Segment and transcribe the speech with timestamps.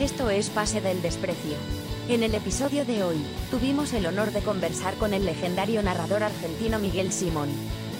[0.00, 1.56] Esto es Pase del Desprecio.
[2.10, 3.16] En el episodio de hoy,
[3.50, 7.48] tuvimos el honor de conversar con el legendario narrador argentino Miguel Simón.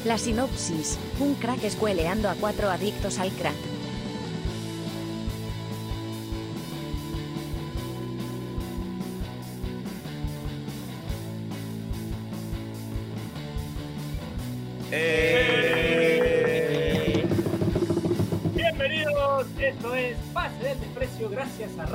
[0.05, 3.76] La sinopsis, un crack escueleando a cuatro adictos al crack.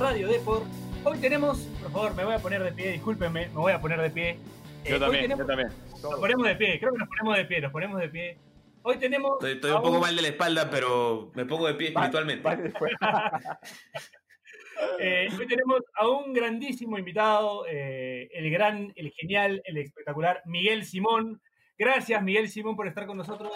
[0.02, 0.66] Radio Deport.
[1.04, 4.02] Hoy tenemos, por favor, me voy a poner de pie, discúlpenme, me voy a poner
[4.02, 4.30] de pie.
[4.32, 4.38] Eh,
[4.86, 5.70] Yo hoy también, tenemos- yo también.
[6.02, 8.38] Nos ponemos de pie, creo que nos ponemos de pie, nos ponemos de pie.
[8.82, 9.44] Hoy tenemos.
[9.44, 12.50] Estoy, un poco mal de la espalda, pero me pongo de pie espiritualmente.
[15.00, 20.84] eh, hoy tenemos a un grandísimo invitado, eh, el gran, el genial, el espectacular Miguel
[20.84, 21.40] Simón.
[21.78, 23.52] Gracias, Miguel Simón, por estar con nosotros.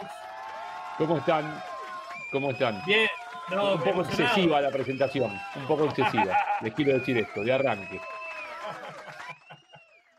[0.99, 1.59] ¿Cómo están?
[2.31, 2.83] ¿Cómo están?
[2.85, 3.09] Bien,
[3.51, 4.23] no, un poco emocionado.
[4.25, 6.37] excesiva la presentación, un poco excesiva.
[6.61, 7.99] Les quiero decir esto, de arranque.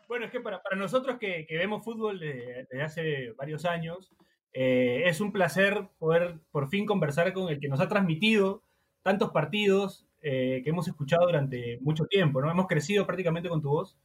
[0.07, 4.11] Bueno, es que para, para nosotros que, que vemos fútbol de- desde hace varios años,
[4.53, 8.63] eh, es un placer poder por fin conversar con el que nos ha transmitido
[9.03, 12.49] tantos partidos eh, que hemos escuchado durante mucho tiempo, ¿no?
[12.49, 13.97] Hemos crecido prácticamente con tu voz,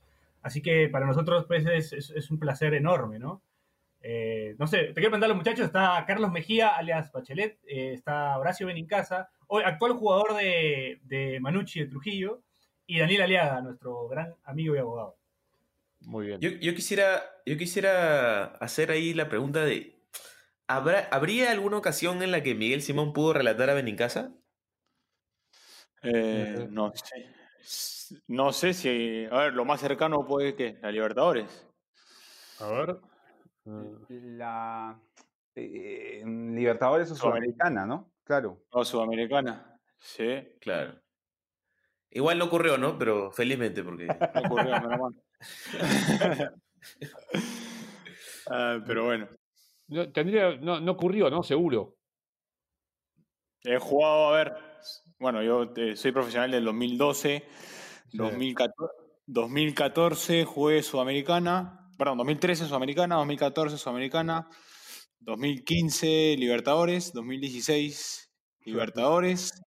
[0.43, 3.41] así que para nosotros pues, es, es- es un placer enorme, ¿no?
[4.03, 7.93] Eh, no sé, te quiero preguntar a los muchachos, está Carlos Mejía, alias Bachelet, eh,
[7.95, 12.43] está Horacio Benincasa, hoy actual jugador de, de Manucci de Trujillo,
[12.87, 15.17] y Daniel Aliaga, nuestro gran amigo y abogado.
[16.01, 16.41] Muy bien.
[16.41, 20.03] Yo, yo quisiera, yo quisiera hacer ahí la pregunta de
[20.67, 24.33] ¿habrá, ¿habría alguna ocasión en la que Miguel Simón pudo relatar a Benincasa?
[26.03, 27.29] Eh, no sé.
[28.27, 29.27] No sé si.
[29.31, 31.67] A ver, lo más cercano puede que la Libertadores.
[32.59, 32.97] A ver.
[33.65, 35.01] Mm, La
[35.55, 38.13] eh, Libertadores o Sudamericana, ¿no?
[38.25, 38.65] Claro.
[38.71, 39.79] O Sudamericana.
[39.99, 41.01] Sí, Claro.
[42.15, 42.99] Igual no ocurrió, ¿no?
[42.99, 45.15] Pero felizmente, porque no ocurrió, menos mal.
[48.51, 49.29] Ah, pero bueno.
[49.87, 51.45] No, tendría, no, no ocurrió, ¿no?
[51.45, 51.97] Seguro.
[53.63, 54.57] He jugado, a ver.
[55.19, 57.45] Bueno, yo eh, soy profesional del 2012.
[58.09, 58.17] Sí.
[58.19, 58.95] 2014,
[59.27, 61.82] 2014 jugué Sudamericana.
[62.03, 64.49] Perdón, 2013 Sudamericana, 2014 Sudamericana.
[65.21, 68.29] 2015 Libertadores, 2016
[68.65, 69.63] Libertadores.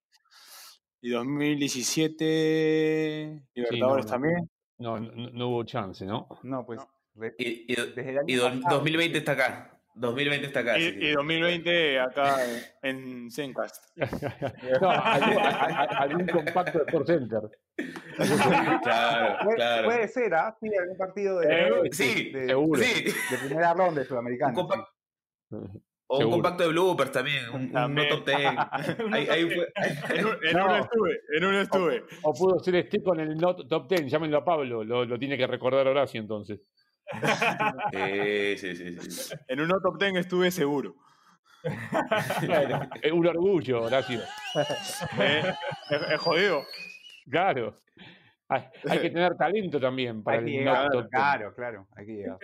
[1.00, 4.12] Y 2017 Libertadores no.
[4.12, 4.50] también.
[4.80, 6.28] No, no, no hubo chance, ¿no?
[6.44, 6.82] No, pues.
[7.38, 8.76] y, y- Desde el año y do- pasado.
[8.80, 9.75] 2020 está acá.
[9.96, 10.78] 2020 está acá.
[10.78, 12.38] Y, y 2020 acá
[12.82, 13.84] en, en Zencast.
[14.82, 17.42] No, algún, compacto de Sport Center.
[18.84, 19.86] Claro, Puede, claro.
[19.86, 20.56] puede ser, ¿ah?
[20.60, 22.82] Sí, algún partido de, Eh, Sí, de, seguro.
[22.82, 23.04] sí.
[23.06, 24.54] de primera ronda de Sudamericana.
[25.52, 28.36] Un O un compacto de bloopers también, un, no top ten.
[29.12, 29.72] Ahí- ahí fue-
[30.18, 30.66] En, un- en No.
[30.66, 32.04] uno estuve, en uno estuve.
[32.22, 35.36] O pudo ser este con el not- top 10, llámenlo a Pablo, lo, lo tiene
[35.38, 36.60] que recordar Horacio entonces.
[37.92, 39.36] Sí, sí, sí, sí.
[39.48, 40.96] En uno top 10 estuve seguro.
[43.02, 44.22] Es un orgullo, Horacio.
[45.20, 45.44] Eh,
[45.90, 46.64] es, es jodido.
[47.30, 47.76] Claro.
[48.48, 51.10] Hay, hay que tener talento también para Hay que el llegar, not top 10.
[51.10, 52.38] claro, claro, hay que llegar.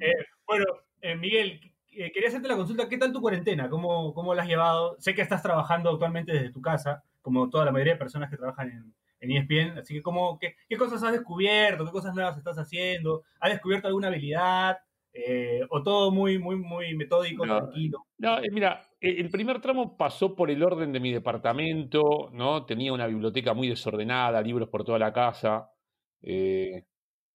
[0.00, 0.64] Eh, bueno,
[1.02, 1.60] eh, Miguel,
[1.92, 2.88] eh, quería hacerte la consulta.
[2.88, 3.68] ¿Qué tal tu cuarentena?
[3.68, 4.96] ¿Cómo, ¿Cómo la has llevado?
[4.98, 8.36] Sé que estás trabajando actualmente desde tu casa, como toda la mayoría de personas que
[8.36, 8.94] trabajan en,
[9.24, 9.78] en ESPN.
[9.78, 11.84] Así que, ¿cómo, qué, qué cosas has descubierto?
[11.84, 13.22] ¿Qué cosas nuevas estás haciendo?
[13.40, 14.78] ¿Has descubierto alguna habilidad?
[15.12, 17.58] Eh, ¿O todo muy, muy, muy metódico, No.
[17.58, 18.06] tranquilo?
[18.18, 22.64] No, eh, mira, eh, el primer tramo pasó por el orden de mi departamento, ¿no?
[22.66, 25.70] Tenía una biblioteca muy desordenada, libros por toda la casa.
[26.20, 26.84] Eh,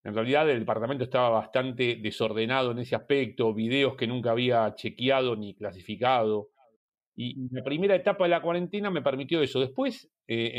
[0.04, 5.36] en realidad el departamento estaba bastante desordenado en ese aspecto, videos que nunca había chequeado
[5.36, 6.50] ni clasificado.
[7.22, 9.60] Y la primera etapa de la cuarentena me permitió eso.
[9.60, 10.54] Después eh,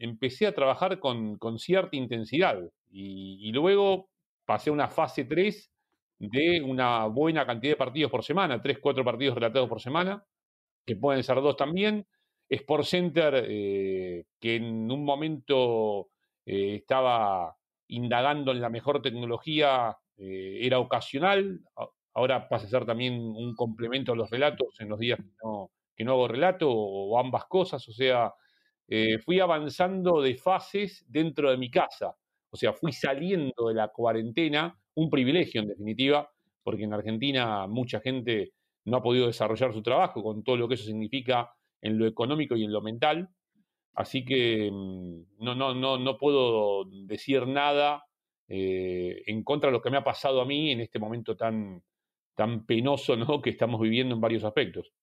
[0.00, 2.58] empecé a trabajar con, con cierta intensidad
[2.90, 4.08] y, luego
[4.44, 5.70] pasé a una fase 3
[6.18, 10.24] de una buena cantidad de partidos por semana, 3, 4 partidos relatados por semana,
[10.84, 12.04] que pueden ser dos también.
[12.48, 16.08] Sport Center, eh, que en un momento
[16.44, 17.56] eh, estaba
[17.86, 21.60] indagando en la mejor tecnología, era ocasional,
[22.14, 25.70] ahora pasa a ser también un complemento a los relatos en los días que no,
[26.00, 28.32] que no hago relato o, ambas cosas, o sea,
[28.88, 32.16] eh, fui avanzando de fases dentro de mi casa,
[32.48, 36.26] o sea, fui saliendo de la cuarentena, un privilegio en definitiva,
[36.62, 38.54] porque en Argentina mucha gente
[38.86, 41.50] no ha podido desarrollar su trabajo con todo lo que eso significa
[41.82, 43.28] en lo económico y en lo mental.
[43.92, 48.04] Así que mm, no, no, no, no puedo decir nada
[48.48, 51.82] eh, en contra de lo que me ha pasado a mí en este momento tan,
[52.34, 53.42] tan penoso ¿no?
[53.42, 54.94] que estamos viviendo en varios aspectos.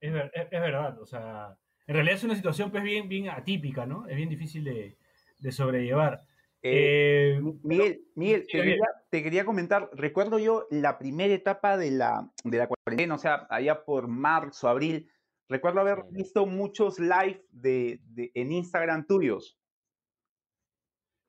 [0.00, 3.28] Es, ver- es- es verdad, o sea, en realidad es una situación pues bien, bien
[3.28, 4.06] atípica, ¿no?
[4.06, 4.96] Es bien difícil de,
[5.38, 6.24] de sobrellevar.
[6.62, 11.90] Eh, Eh, Miguel, Miguel, te, quería, te quería comentar, recuerdo yo la primera etapa de
[11.90, 15.10] la, de la cuarentena, o sea, allá por marzo, abril,
[15.48, 19.58] recuerdo haber visto muchos live de, de- en Instagram tuyos.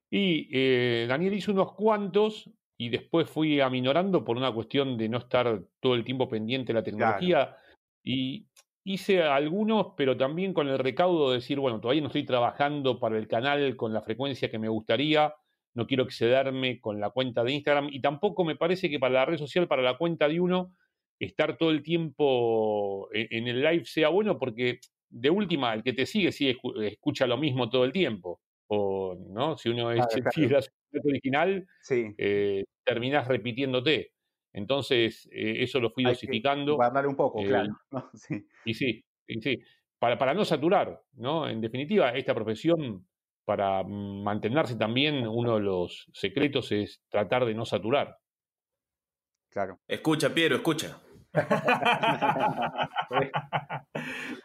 [0.09, 5.17] Y eh, Daniel hizo unos cuantos y después fui aminorando por una cuestión de no
[5.19, 7.55] estar todo el tiempo pendiente de la tecnología.
[8.03, 8.47] Y
[8.83, 13.17] hice algunos, pero también con el recaudo de decir, bueno, todavía no estoy trabajando para
[13.17, 15.33] el canal con la frecuencia que me gustaría,
[15.73, 19.25] no quiero excederme con la cuenta de Instagram y tampoco me parece que para la
[19.25, 20.73] red social, para la cuenta de uno,
[21.19, 24.79] estar todo el tiempo e- en el live sea bueno porque
[25.09, 28.41] de última, el que te sigue sí escu- escucha lo mismo todo el tiempo.
[28.67, 29.57] O, ¿no?
[29.57, 30.31] Si uno es Claro, claro.
[30.33, 30.61] fiel a
[31.03, 34.11] original, Sí, eh, terminás repitiéndote.
[34.53, 36.75] Entonces, eh, eso lo fui hay dosificando.
[36.75, 37.77] guardar un poco, eh, claro.
[37.91, 38.09] ¿no?
[38.13, 39.59] Sí, Y sí, y sí.
[39.99, 41.47] Para, para no saturar, ¿no?
[41.49, 43.07] En definitiva, esta profesión,
[43.45, 48.17] para mantenerse también, uno de los secretos es tratar de no saturar.
[49.49, 49.79] claro.
[49.87, 51.01] Escucha, Piero, escucha.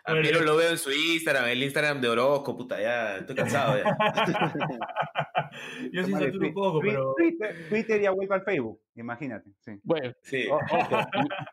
[0.05, 3.77] A Piero lo veo en su Instagram, el Instagram de Orozco, puta, ya estoy cansado
[3.79, 3.97] ya.
[5.93, 9.51] Yo sí saturo un poco, pero Twitter, Twitter ya vuelve al Facebook, imagínate.
[9.61, 9.73] Sí.
[9.83, 10.47] Bueno, Sí.
[10.49, 10.97] o- ojo,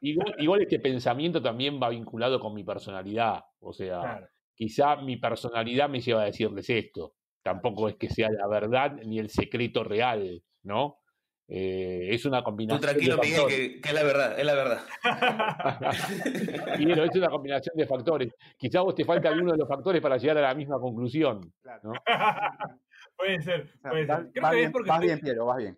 [0.02, 3.44] igual, igual este pensamiento también va vinculado con mi personalidad.
[3.60, 4.28] O sea, claro.
[4.54, 7.14] quizá mi personalidad me lleva a decirles esto.
[7.44, 11.00] Tampoco es que sea la verdad ni el secreto real, ¿no?
[11.50, 12.82] Eh, es una Tú combinación.
[12.82, 14.82] tranquilo, de Miguel, que, que es la verdad, es la verdad.
[16.78, 18.34] Bueno, es una combinación de factores.
[18.58, 21.54] Quizá a vos te falta alguno de los factores para llegar a la misma conclusión.
[21.84, 21.94] ¿no?
[23.16, 24.30] puede ser, puede ser.
[24.32, 25.78] Creo vas que es bien, porque vas estoy, bien, Piero, vas bien.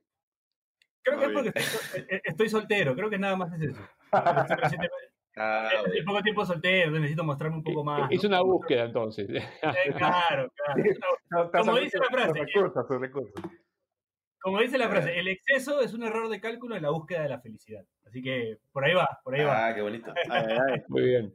[1.03, 3.81] creo que es porque estoy, eh, estoy soltero, creo que nada más es eso.
[5.41, 8.11] Ah, Estoy poco tiempo soltero, necesito mostrarme un poco más.
[8.11, 8.29] Es ¿no?
[8.29, 9.29] una búsqueda entonces.
[9.29, 10.83] Eh, claro, claro.
[10.83, 13.41] es Como dice la frase, recursos, recursos.
[14.41, 17.29] Como dice la frase, el exceso es un error de cálculo en la búsqueda de
[17.29, 17.83] la felicidad.
[18.07, 19.67] Así que por ahí va, por ahí va.
[19.67, 20.13] Ah, qué bonito.
[20.29, 20.81] Ay, ay, ay.
[20.87, 21.33] Muy bien.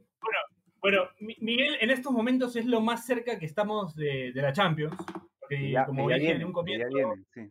[0.81, 4.53] Bueno, Mi- Miguel, en estos momentos es lo más cerca que estamos de, de la
[4.53, 4.95] Champions.
[5.39, 7.41] Porque ya- como ya dije en un comienzo, ya viene, sí.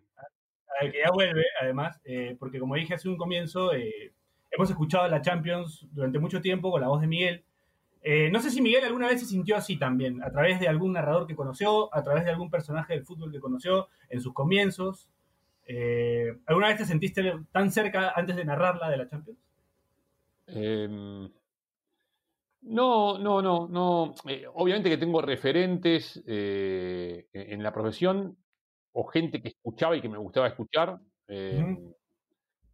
[0.83, 4.12] eh, que ya vuelve, además, eh, porque como dije hace un comienzo, eh,
[4.51, 7.45] hemos escuchado la Champions durante mucho tiempo con la voz de Miguel.
[8.03, 10.93] Eh, no sé si Miguel alguna vez se sintió así también, a través de algún
[10.93, 15.09] narrador que conoció, a través de algún personaje del fútbol que conoció en sus comienzos.
[15.66, 19.38] Eh, ¿Alguna vez te sentiste tan cerca antes de narrarla de la Champions?
[20.46, 21.31] Em,
[22.62, 24.14] no, no, no, no.
[24.28, 28.37] Eh, obviamente que tengo referentes eh, en la profesión
[28.93, 30.99] o gente que escuchaba y que me gustaba escuchar.
[31.28, 31.93] em,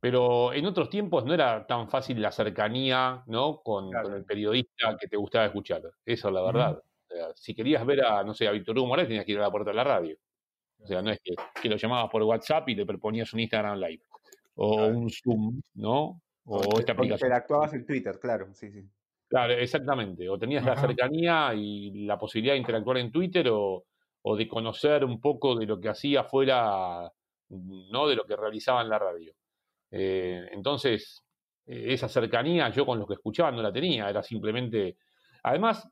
[0.00, 3.62] Pero en otros tiempos no era tan fácil la cercanía, ¿no?
[3.62, 4.08] Con, Claro.
[4.08, 5.82] con el periodista que te gustaba escuchar.
[6.06, 6.78] Esa es la verdad.
[6.78, 9.38] O sea, si querías ver a, no sé, a Víctor Hugo Morales, tenías que ir
[9.38, 10.16] a la puerta de la radio.
[10.82, 13.78] O sea, no es que, que lo llamabas por WhatsApp y le proponías un Instagram
[13.78, 14.02] Live.
[14.54, 14.98] O Claro.
[14.98, 16.22] un Zoom, ¿no?
[16.44, 17.28] O O esta aplicación.
[17.28, 18.82] Interactuabas en Twitter, claro, sí, sí.
[19.28, 20.28] Claro, exactamente.
[20.28, 23.84] O tenías la cercanía y la posibilidad de interactuar en Twitter o,
[24.22, 27.10] o de conocer un poco de lo que hacía fuera,
[27.48, 29.32] no de lo que realizaba en la radio.
[29.92, 31.22] Eh, entonces,
[31.66, 34.96] eh, esa cercanía yo con los que escuchaba no la tenía, era simplemente...
[35.44, 35.88] Además,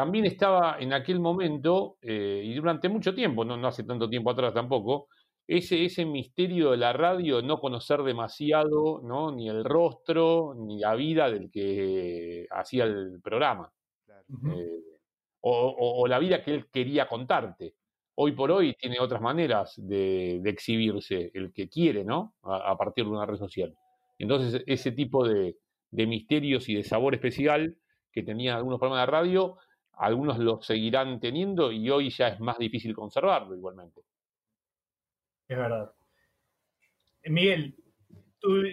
[0.00, 4.30] también estaba en aquel momento, eh, y durante mucho tiempo, no, no hace tanto tiempo
[4.30, 5.08] atrás tampoco,
[5.46, 9.32] ese, ese misterio de la radio, no conocer demasiado, ¿no?
[9.32, 13.70] Ni el rostro, ni la vida del que hacía el programa.
[14.54, 14.80] Eh,
[15.42, 17.74] o, o- o la vida que él quería contarte.
[18.16, 22.34] Hoy por hoy tiene otras maneras de, de exhibirse, el que quiere, ¿no?
[22.42, 23.74] A, a partir de una red social.
[24.18, 25.56] Entonces, ese tipo de,
[25.90, 27.76] de misterios y de sabor especial
[28.12, 29.56] que tenían algunos programas de radio,
[30.00, 34.02] algunos los seguirán teniendo y hoy ya es más difícil conservarlo igualmente.
[35.46, 35.92] Es verdad.
[37.22, 37.76] Eh, Miguel,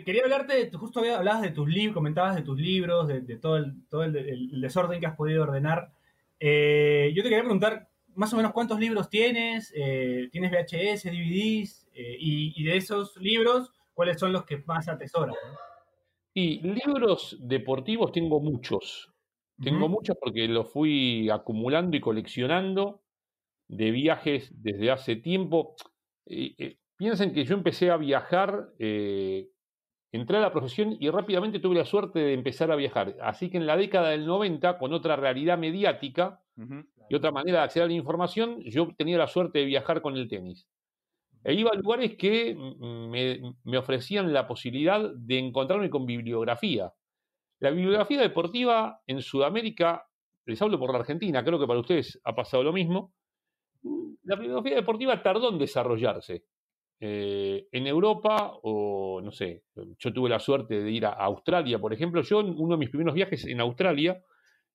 [0.06, 3.88] quería hablarte, justo hablabas de tus libros, comentabas de tus libros, de, de todo, el,
[3.90, 5.92] todo el, el desorden que has podido ordenar.
[6.40, 9.72] Eh, yo te quería preguntar, más o menos, ¿cuántos libros tienes?
[9.76, 11.88] Eh, ¿Tienes VHS, DVDs?
[11.94, 15.36] Eh, y, y de esos libros, ¿cuáles son los que más atesoras?
[15.36, 15.58] no?
[16.34, 19.12] Y libros deportivos tengo muchos.
[19.62, 23.02] Tengo muchos porque los fui acumulando y coleccionando
[23.68, 25.76] de viajes desde hace tiempo.
[26.26, 29.50] Eh, eh, piensen que yo empecé a viajar, eh,
[30.12, 33.16] entré a la profesión y rápidamente tuve la suerte de empezar a viajar.
[33.22, 36.42] Así que en la década del 90, con otra realidad mediática
[37.10, 40.18] y otra manera de acceder a la información, yo tenía la suerte de viajar con
[40.18, 40.68] el tenis.
[41.44, 46.92] E iba a lugares que me, me ofrecían la posibilidad de encontrarme con bibliografía.
[47.60, 50.08] La bibliografía deportiva en Sudamérica
[50.48, 53.14] les hablo por la Argentina, creo que para ustedes ha pasado lo mismo,
[54.24, 56.46] la filosofía deportiva tardó en desarrollarse.
[57.00, 59.64] Eh, en Europa, o no sé,
[60.00, 62.90] yo tuve la suerte de ir a Australia, por ejemplo, yo en uno de mis
[62.90, 64.24] primeros viajes en Australia,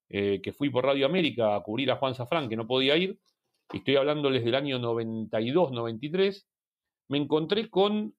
[0.09, 3.19] eh, que fui por Radio América a cubrir a Juan Safrán, que no podía ir,
[3.73, 6.49] estoy hablándoles del año 92, 93,
[7.09, 8.15] me encontré con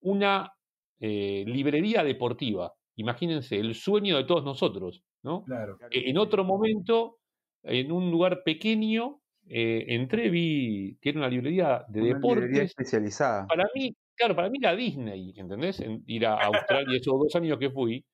[0.00, 0.52] una
[1.00, 2.74] eh, librería deportiva.
[2.98, 5.44] Imagínense, el sueño de todos nosotros, ¿no?
[5.46, 5.78] Claro.
[5.90, 7.18] En otro momento,
[7.62, 12.44] en un lugar pequeño, eh, entré, vi que era una librería de Una deportes.
[12.44, 13.46] librería especializada.
[13.48, 15.80] Para mí, claro, para mí la Disney, ¿entendés?
[15.80, 18.04] En- ir a Australia esos dos años que fui.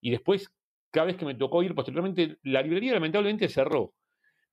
[0.00, 0.48] Y después,
[0.92, 3.94] cada vez que me tocó ir posteriormente, la librería lamentablemente cerró.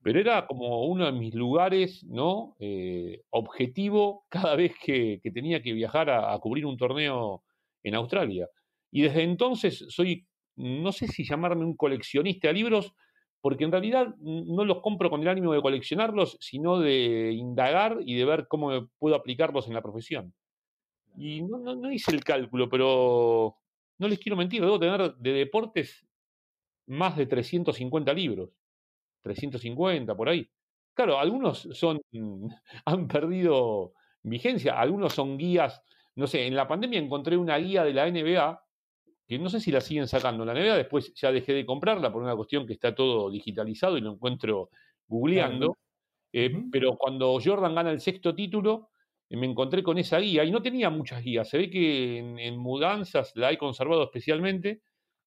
[0.04, 2.56] Pero era como uno de mis lugares, ¿no?
[2.60, 7.44] Eh, objetivo cada vez que, que tenía que viajar a, a cubrir un torneo
[7.84, 8.48] en Australia.
[8.92, 12.94] Y desde entonces soy, no sé si llamarme un coleccionista de libros,
[13.42, 18.16] porque en realidad no los compro con el ánimo de coleccionarlos, sino de indagar y
[18.16, 20.34] de ver cómo puedo aplicarlos en la profesión.
[21.18, 23.58] Y no, no, no hice el cálculo, pero
[23.98, 26.06] no les quiero mentir, debo tener de deportes
[26.88, 28.50] más de 350 libros.
[29.22, 30.50] 350 por ahí.
[30.94, 32.02] Claro, algunos son
[32.86, 33.94] han perdido
[34.24, 35.82] vigencia, algunos son guías,
[36.16, 38.62] no sé, en la pandemia encontré una guía de la NBA
[39.30, 42.12] que no sé si la siguen sacando en la NBA, después ya dejé de comprarla
[42.12, 44.72] por una cuestión que está todo digitalizado y lo encuentro
[45.08, 45.78] googleando.
[46.34, 46.52] Eh.
[46.72, 48.90] Pero cuando Jordan gana el sexto título,
[49.30, 51.50] eh, me encontré con esa guía y no tenía muchas guías.
[51.50, 54.82] Se ve que en, en mudanzas la he conservado especialmente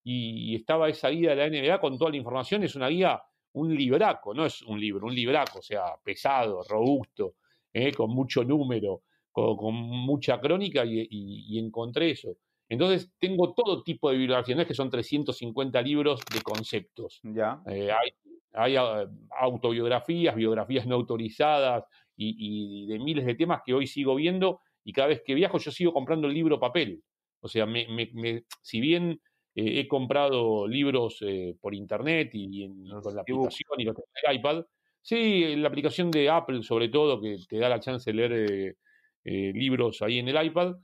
[0.04, 2.62] y, y estaba esa guía de la NBA con toda la información.
[2.64, 7.36] Es una guía, un libraco, no es un libro, un libraco, o sea, pesado, robusto,
[7.72, 12.36] eh, con mucho número, con, con mucha crónica y, y- y encontré eso.
[12.72, 17.20] Entonces tengo todo tipo de bibliografía, no es que son 350 libros de conceptos.
[17.22, 17.60] Ya.
[17.66, 18.10] Eh, hay
[18.54, 19.06] hay ah,
[19.40, 21.84] autobiografías, biografías no autorizadas
[22.16, 25.58] y, y de miles de temas que hoy sigo viendo y cada vez que viajo
[25.58, 27.02] yo sigo comprando el libro papel.
[27.40, 29.20] O sea, me, me- me- si bien
[29.54, 33.92] eh, he comprado libros eh, por internet y, en- y con la aplicación y lo
[33.94, 34.64] tengo en el iPad,
[35.02, 38.76] sí, la aplicación de Apple sobre todo que te da la chance de leer
[39.24, 40.76] libros ahí en el iPad.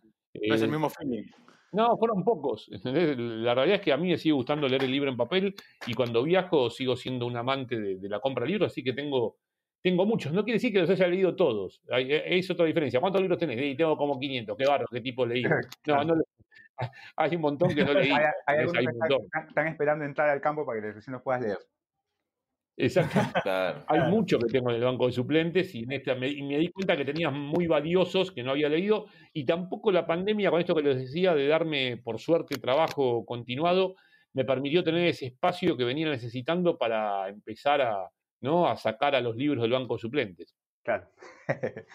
[0.49, 1.25] No es el mismo feeling.
[1.73, 2.69] No, fueron pocos.
[2.73, 3.17] ¿entendés?
[3.19, 5.55] La realidad es que a mí me sigue gustando leer el libro en papel
[5.87, 8.93] y cuando viajo sigo siendo un amante de, de la compra de libros, así que
[8.93, 9.37] tengo,
[9.83, 10.33] tengo muchos.
[10.33, 11.81] No quiere decir que los haya leído todos.
[11.91, 13.01] Hay- eh, Es otra diferencia.
[13.01, 13.61] ¿Cuántos libros tenés?
[13.61, 14.57] Y tengo como 500.
[14.57, 15.43] Qué barro, qué tipo leí.
[15.87, 16.15] No, no
[17.17, 18.11] hay un montón que no leí.
[18.11, 21.43] Hay, hay algunos que están- están esperando entrar al campo para que recién los puedas
[21.43, 21.59] leer.
[22.81, 23.19] Exacto.
[23.43, 23.85] Claro.
[23.89, 24.11] Hay Claro.
[24.11, 26.69] mucho que tengo en el banco de suplentes y, en esta, me, y me di
[26.69, 30.75] cuenta que tenía muy valiosos que no había leído y tampoco la pandemia, con esto
[30.75, 33.97] que les decía, de darme, por suerte, trabajo continuado,
[34.33, 38.09] me permitió tener ese espacio que venía necesitando para empezar a,
[38.41, 38.69] ¿no?
[38.69, 40.55] a sacar a los libros del banco de suplentes.
[40.85, 41.11] Claro.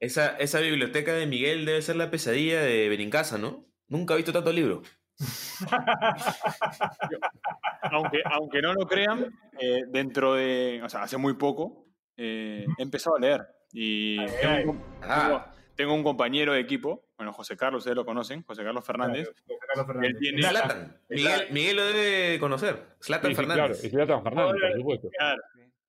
[0.00, 3.66] Esa, esa biblioteca de Miguel debe ser la pesadilla de Benincasa, ¿no?
[3.86, 4.82] Nunca he visto tanto libro.
[7.90, 11.86] aunque, aunque no lo crean, eh, dentro de, o sea, hace muy poco,
[12.16, 13.46] eh, he empezado a leer.
[13.72, 14.64] Y Ay, tengo, ay.
[14.66, 18.62] un- Ah, tengo- tengo un compañero de equipo, bueno, José Carlos, ustedes lo conocen, José
[18.62, 19.28] Carlos Fernández.
[19.28, 20.10] José Carlos Fernández.
[20.10, 20.96] Él tiene- Zlatan.
[21.08, 22.76] Miguel, Miguel lo debe conocer.
[23.00, 23.84] Sí, claro, Fernández.
[23.84, 25.08] es Zlatan Fernández, por supuesto.
[25.16, 25.42] Claro.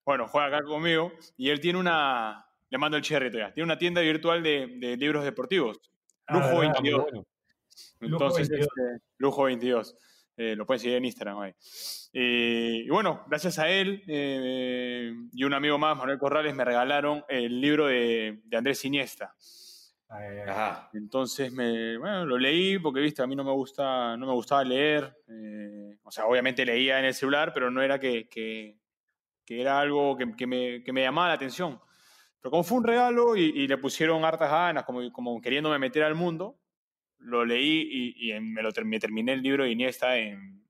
[0.06, 3.78] Bueno, juega acá conmigo y él tiene una, le mando el cherry todavía, tiene una
[3.78, 5.80] tienda virtual de, de libros deportivos.
[6.28, 6.52] Ah, Lujo.
[6.56, 7.02] Muy 22.
[7.04, 7.25] bueno.
[8.00, 8.68] Lujo Entonces, 22.
[8.68, 9.96] este, Lujo 22.
[10.36, 11.53] Eh, lo pueden seguir en Instagram ahí.
[12.13, 17.24] Eh, y bueno, gracias a él eh, y un amigo más, Manuel Corrales, me regalaron
[17.30, 19.36] el libro de, de Andrés Iniesta.
[20.10, 20.50] Ay, ay, ay.
[20.50, 20.89] Ajá.
[20.94, 24.63] Entonces me, bueno, lo leí porque viste, a mí no me gusta, no me gustaba
[24.63, 25.15] leer.
[25.27, 28.77] eh, o sea, obviamente leía en el celular, pero no era que, que-
[29.46, 31.77] que era algo que, que me, que me llamaba la atención.
[32.39, 36.03] Pero como fue un regalo y, y le pusieron hartas ganas, como, como queriéndome meter
[36.03, 36.60] al mundo,
[37.24, 40.65] lo leí y, me, lo, terminé el libro de Iniesta en,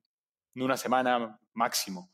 [0.55, 2.11] en una semana máximo.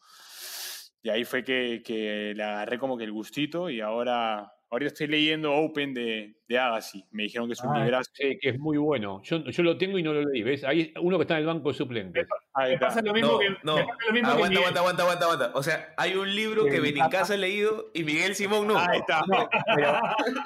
[1.02, 5.08] Y ahí fue que, que le agarré como que el gustito y ahora, ahorita estoy
[5.08, 7.04] leyendo Open de, de Agassi.
[7.12, 8.12] Me dijeron que es un Ah, librazo.
[8.14, 9.22] Sí, que es muy bueno.
[9.24, 10.64] Yo, yo lo tengo y no lo leí, ¿ves?
[10.64, 12.28] Hay uno que está en el banco de suplentes.
[12.54, 12.88] Ahí Me está.
[12.88, 13.76] pasa lo mismo No, que, no.
[13.76, 14.58] pasa lo mismo que Aguanta, Miguel.
[14.58, 15.52] aguanta, aguanta, aguanta, aguanta.
[15.58, 18.78] O sea, hay un libro que Que Benincasa ha leído y Miguel Simón no.
[18.78, 19.22] Ahí está.
[19.28, 19.92] No, pero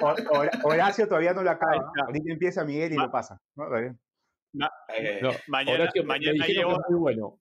[0.00, 1.72] Hor- Hor- Horacio todavía no lo acaba.
[1.72, 1.80] Ahí.
[2.06, 3.40] Ahorita empieza Miguel y Ma- lo pasa.
[3.56, 3.64] ¿no?
[3.74, 3.90] Ay.
[4.52, 7.38] No, Mañana, Horacio, mañana llevo, que es muy bueno.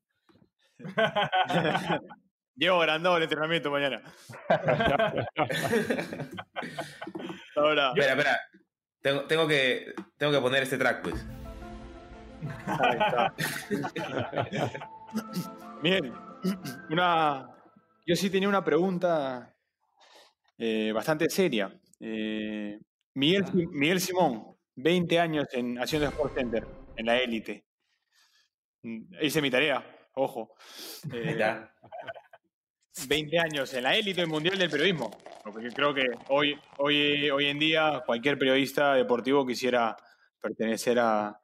[2.55, 4.01] llevo agrandado el entrenamiento mañana.
[7.55, 8.39] Ahora, Espera, espera.
[9.01, 11.25] Tengo, tengo, que, tengo que poner este track, pues.
[12.65, 13.33] ahí está.
[15.81, 16.13] Bien,
[16.89, 17.50] una,
[18.05, 19.53] yo sí tenía una pregunta
[20.57, 21.77] eh, bastante seria.
[22.00, 22.79] Eh,
[23.15, 27.65] Miguel, Miguel Simón, 20 años en, haciendo Sport Center, en la élite.
[29.22, 30.55] Hice mi tarea, ojo.
[31.12, 31.38] Eh.
[33.07, 35.12] 20 años en la élite mundial del periodismo.
[35.43, 39.95] Porque creo que hoy, hoy, hoy en día cualquier periodista deportivo quisiera
[40.41, 41.39] pertenecer a,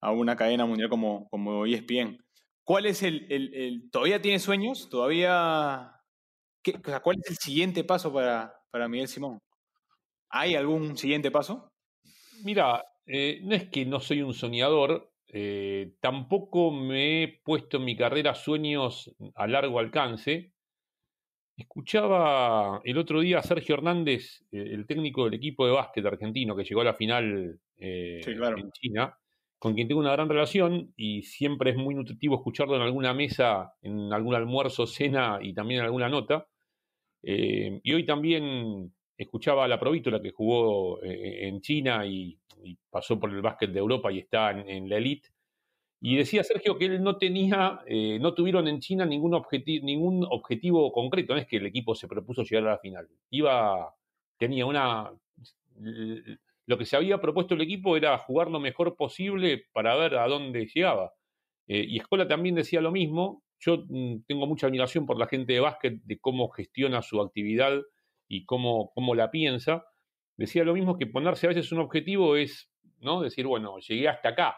[0.00, 2.18] a una cadena mundial como, como ESPN.
[2.64, 4.88] ¿Cuál es el, el- el- ¿Todavía tiene sueños?
[4.90, 5.92] ¿Todavía...
[6.62, 9.38] qué- o sea, ¿Cuál es el siguiente paso para, para Miguel Simón?
[10.30, 11.72] ¿Hay algún siguiente paso?
[12.44, 17.84] Mira, eh, no es que no soy un soñador, eh, tampoco me he puesto en
[17.84, 20.52] mi carrera sueños a largo alcance.
[21.56, 26.54] Escuchaba el otro día a Sergio Hernández, eh, el técnico del equipo de básquet argentino
[26.54, 28.58] que llegó a la final eh, Sí, claro.
[28.58, 29.18] en China,
[29.58, 33.74] con quien tengo una gran relación y siempre es muy nutritivo escucharlo en alguna mesa,
[33.80, 36.46] en algún almuerzo, cena y también en alguna nota.
[37.22, 42.76] Eh, y hoy también escuchaba a la Provítola que jugó eh, en China y, y
[42.90, 45.30] pasó por el básquet de Europa y está en, en la elite.
[46.00, 49.42] Y decía Sergio que él no tenía, eh, no tuvieron en China ningún,
[49.82, 53.08] ningún objetivo concreto, no es que el equipo se propuso llegar a la final.
[53.30, 53.94] Iba,
[54.38, 55.10] tenía una.
[56.66, 60.26] Lo que se había propuesto el equipo era jugar lo mejor posible para ver a
[60.28, 61.14] dónde llegaba.
[61.68, 63.42] Eh, y Escola también decía lo mismo.
[63.58, 67.80] Yo mm, tengo mucha admiración por la gente de básquet, de cómo gestiona su actividad
[68.28, 69.86] y cómo, cómo la piensa.
[70.36, 73.22] Decía lo mismo que ponerse a veces un objetivo es, ¿no?
[73.22, 74.56] Decir, bueno, llegué hasta acá.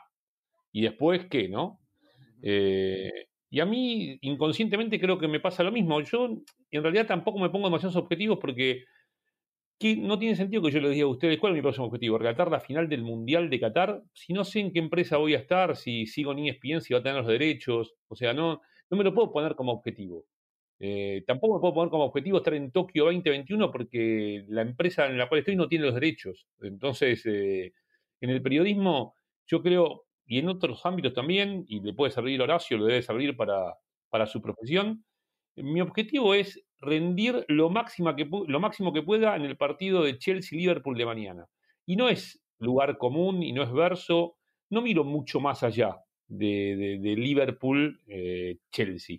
[0.72, 1.80] ¿Y después qué, no?
[2.42, 3.10] Eh,
[3.50, 6.00] y a mí, inconscientemente, creo que me pasa lo mismo.
[6.02, 6.28] Yo,
[6.70, 8.84] en realidad, tampoco me pongo demasiados objetivos porque
[9.78, 12.18] que no tiene sentido que yo les diga a ustedes cuál es mi próximo objetivo,
[12.18, 15.38] relatar la final del Mundial de Qatar, si no sé en qué empresa voy a
[15.38, 18.60] estar, si sigo en ESPN, si va a tener los derechos, o sea, no,
[18.90, 20.25] no me lo puedo poner como objetivo.
[20.80, 25.18] Eh, tampoco me puedo poner como objetivo estar en Tokio 2021 porque la empresa en
[25.18, 26.46] la cual estoy no tiene los derechos.
[26.60, 27.72] Entonces, eh,
[28.20, 29.14] en el periodismo,
[29.46, 33.02] yo creo, y en otros ámbitos también, y le puede servir a Horacio, le debe
[33.02, 33.74] servir para,
[34.10, 35.04] para su profesión,
[35.56, 40.16] mi objetivo es rendir lo, máxima que, lo máximo que pueda en el partido de
[40.18, 41.46] Chelsea-Liverpool de mañana.
[41.86, 44.36] Y no es lugar común y no es verso,
[44.70, 45.96] no miro mucho más allá
[46.28, 49.16] de, de- de Liverpool-Chelsea.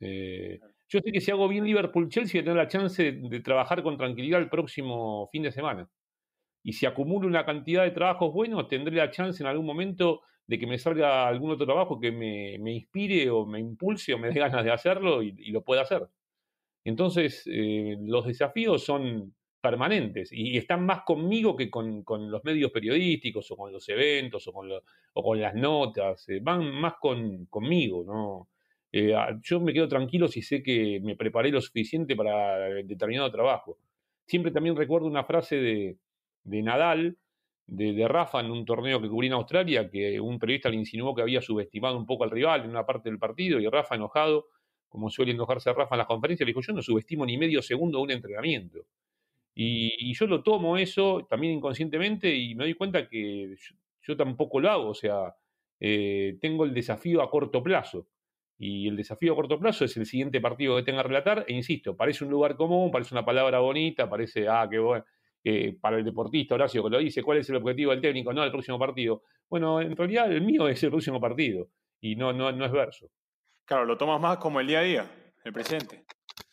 [0.00, 3.40] Eh, yo sé que si hago bien Liverpool-Chelsea voy a tener la chance de, de
[3.40, 5.88] trabajar con tranquilidad el próximo fin de semana.
[6.62, 10.58] Y si acumulo una cantidad de trabajos buenos, tendré la chance en algún momento de
[10.58, 14.30] que me salga algún otro trabajo que me, me inspire o me impulse o me
[14.30, 16.08] dé ganas de hacerlo y, lo pueda hacer.
[16.84, 22.70] Entonces, eh, los desafíos son permanentes y están más conmigo que con, con los medios
[22.70, 24.82] periodísticos o con los eventos o con, lo-
[25.14, 26.28] o con las notas.
[26.28, 28.48] eh, van más con, conmigo, ¿no?
[28.92, 33.78] Eh, yo me quedo tranquilo si sé que me preparé lo suficiente para determinado trabajo.
[34.26, 35.98] Siempre también recuerdo una frase de,
[36.44, 37.18] de Nadal,
[37.68, 41.22] de, Rafa en un torneo que cubrí en Australia, que un periodista le insinuó que
[41.22, 44.46] había subestimado un poco al rival en una parte del partido y Rafa enojado,
[44.88, 48.00] como suele enojarse Rafa en las conferencias, le dijo, yo no subestimo ni medio segundo
[48.00, 48.86] un entrenamiento.
[49.54, 54.16] Y, y yo lo tomo eso también inconscientemente y me doy cuenta que yo, yo
[54.16, 55.34] tampoco lo hago, o sea,
[55.80, 58.08] eh, tengo el desafío a corto plazo.
[58.60, 61.52] Y el desafío a corto plazo es el siguiente partido que tenga que relatar, e
[61.54, 65.04] insisto, parece un lugar común, parece una palabra bonita, parece, ah, qué bueno,
[65.44, 68.32] eh, para el deportista Horacio que lo dice, ¿cuál es el objetivo del técnico?
[68.32, 69.22] No, el próximo partido.
[69.48, 71.68] Bueno, en realidad el mío es el próximo partido
[72.00, 73.10] y no, no, no es verso.
[73.64, 75.10] Claro, lo tomas más como el día a día,
[75.44, 76.04] el presente.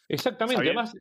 [0.07, 0.95] Exactamente, Sabiendo- además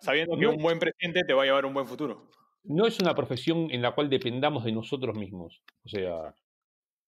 [0.00, 0.50] Sabiendo que No.
[0.52, 2.28] un buen presente te va a llevar a un buen futuro.
[2.64, 5.62] no es una profesión en la cual dependamos de nosotros mismos.
[5.84, 6.34] O sea,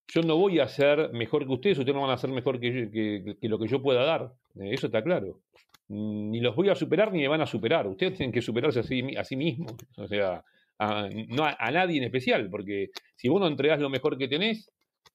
[0.09, 2.72] yo no voy a ser mejor que ustedes, ustedes no van a ser mejor que,
[2.72, 4.33] yo- que- que lo que yo pueda dar.
[4.61, 5.40] Eh, Eso está claro.
[5.88, 7.87] Mm, Ni los voy a superar ni me van a superar.
[7.87, 9.75] Ustedes tienen que superarse a sí, a sí mismos.
[9.97, 10.44] O sea,
[10.79, 14.29] a, no a, a nadie en especial, porque si vos no entregás lo mejor que
[14.29, 14.70] tenés,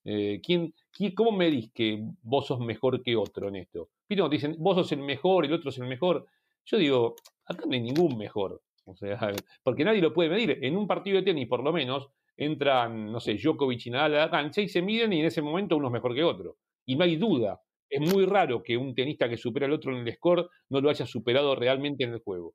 [0.06, 3.90] eh, ¿quién, quién- ¿cómo medís que vos sos mejor que otro en esto?
[4.08, 6.26] Viste cuando te dicen, vos sos el mejor, el otro es el mejor.
[6.66, 8.62] Yo digo, acá no hay ningún mejor.
[8.86, 9.20] O sea,
[9.64, 10.60] porque nadie lo puede medir.
[10.62, 14.20] En un partido de tenis, por lo menos, entran, no sé, Djokovic y Nadal a
[14.26, 16.58] la cancha y se miden y en ese momento uno es mejor que otro.
[16.86, 17.60] Y no hay duda.
[17.90, 20.90] Es muy raro que un tenista que supera al otro en el score no lo
[20.90, 22.54] haya superado realmente en el juego.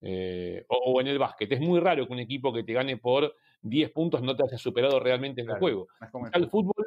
[0.00, 1.52] Eh, o, o en el básquet.
[1.52, 4.58] Es muy raro que un equipo que te gane por 10 puntos no te haya
[4.58, 5.60] superado realmente en el Claro.
[5.60, 5.88] juego.
[6.34, 6.86] El fútbol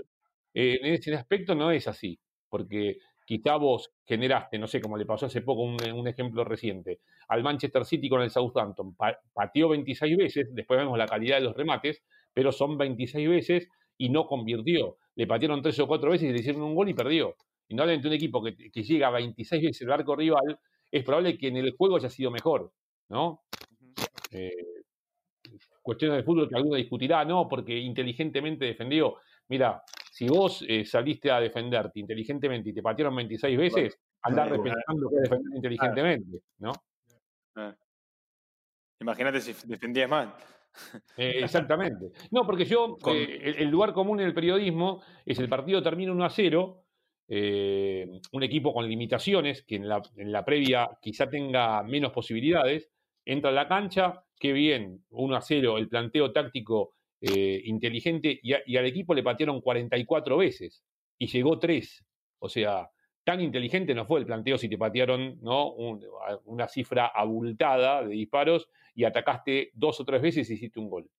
[0.53, 2.19] eh, en ese aspecto no es así,
[2.49, 6.99] porque quizá vos generaste, no sé, como le pasó hace poco un, un ejemplo reciente,
[7.29, 11.43] al Manchester City con el Southampton, pa- pateó 26 veces, después vemos la calidad de
[11.45, 14.97] los remates, pero son 26 veces y no convirtió.
[15.15, 17.35] Le patearon tres o cuatro veces y le hicieron un gol y perdió.
[17.67, 20.59] Y no un equipo que, que llega a 26 veces el arco rival,
[20.91, 22.71] es probable que en el juego haya sido mejor,
[23.09, 23.43] ¿no?
[24.31, 24.51] Eh,
[25.81, 29.17] cuestiones de fútbol que alguno discutirá, no, porque inteligentemente defendió.
[29.47, 34.63] Mira, si vos eh, saliste a defenderte inteligentemente y te patearon 26 veces, andar claro,
[34.63, 36.71] repensando que defender inteligentemente, ¿no?
[37.55, 37.75] Ah.
[38.99, 40.33] Imagínate si defendías mal.
[41.15, 42.11] Eh, exactamente.
[42.31, 46.11] No, porque yo, eh, el, el lugar común en el periodismo es el partido termina
[46.11, 46.84] 1 a 0,
[47.27, 52.89] eh, un equipo con limitaciones, que en la, en la previa quizá tenga menos posibilidades,
[53.25, 58.53] entra a la cancha, qué bien, 1 a 0, el planteo táctico eh, inteligente, y,
[58.53, 60.83] a- y al equipo le patearon 44 veces
[61.17, 62.05] y llegó 3.
[62.39, 62.89] O sea,
[63.23, 65.71] tan inteligente no fue el planteo si te patearon ¿no?
[65.73, 66.05] Un-
[66.45, 71.09] una cifra abultada de disparos y atacaste dos o tres veces y hiciste un gol.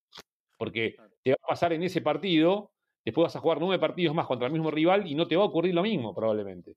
[0.58, 2.70] Porque te va a pasar en ese partido,
[3.06, 5.44] después vas a jugar nueve partidos más contra el mismo rival y no te va
[5.44, 6.74] a ocurrir lo mismo probablemente.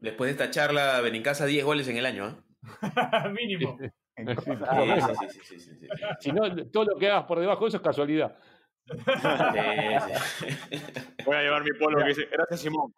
[0.00, 2.28] Después de esta charla, Benincasa 10 goles en el año.
[2.28, 2.34] ¿eh?
[3.30, 3.78] Mínimo.
[4.14, 5.88] Sí, Sí, sí, sí, sí, sí, sí, sí.
[6.20, 8.36] Si no, todo lo que hagas por debajo de eso es casualidad.
[8.86, 10.76] Sí, sí.
[11.24, 12.92] Voy a llevar mi polo que dice, gracias Simón.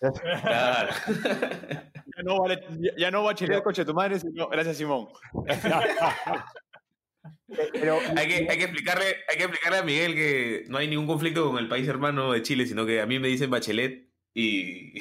[0.00, 0.92] Claro.
[2.16, 5.08] Ya no, vale, ya, ya no va a chilear coche tu madre, sino gracias Simón.
[7.72, 11.06] pero Hay que, hay, que explicarle, hay que explicarle a Miguel que no hay ningún
[11.06, 14.98] conflicto con el país hermano de Chile, sino que a mí me dicen Bachelet y,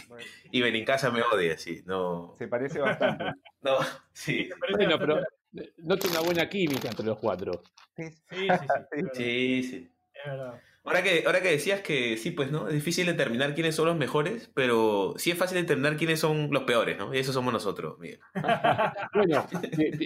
[0.52, 1.82] y Benincasa me odia, sí.
[1.86, 3.26] No, se parece bastante.
[3.62, 3.78] no,
[4.14, 4.50] sí.
[4.78, 7.62] Bueno, pero bastante- nota una buena química entre los cuatro.
[7.98, 8.48] Sí, Sí, sí, sí.
[8.50, 9.92] verdad, Sí, sí.
[10.14, 10.62] es verdad.
[10.86, 12.68] Ahora que, ahora que decías que sí, pues, ¿no?
[12.68, 16.64] Es difícil determinar quiénes son los mejores, pero sí es fácil determinar quiénes son los
[16.64, 17.14] peores, ¿no?
[17.14, 18.20] Y esos somos nosotros, Miguel.
[19.14, 19.46] Bueno,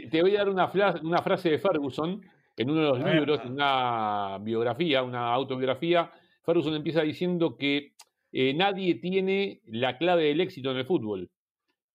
[0.10, 2.22] te, voy a dar una, fla- una frase de Ferguson
[2.56, 6.12] en uno de los libros, en una biografía, una autobiografía.
[6.46, 7.94] Ferguson empieza diciendo que
[8.32, 11.30] eh, nadie tiene la clave del éxito en el fútbol,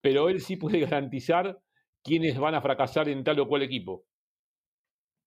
[0.01, 1.59] pero él sí puede garantizar
[2.03, 4.05] quiénes van a fracasar en tal o cual equipo.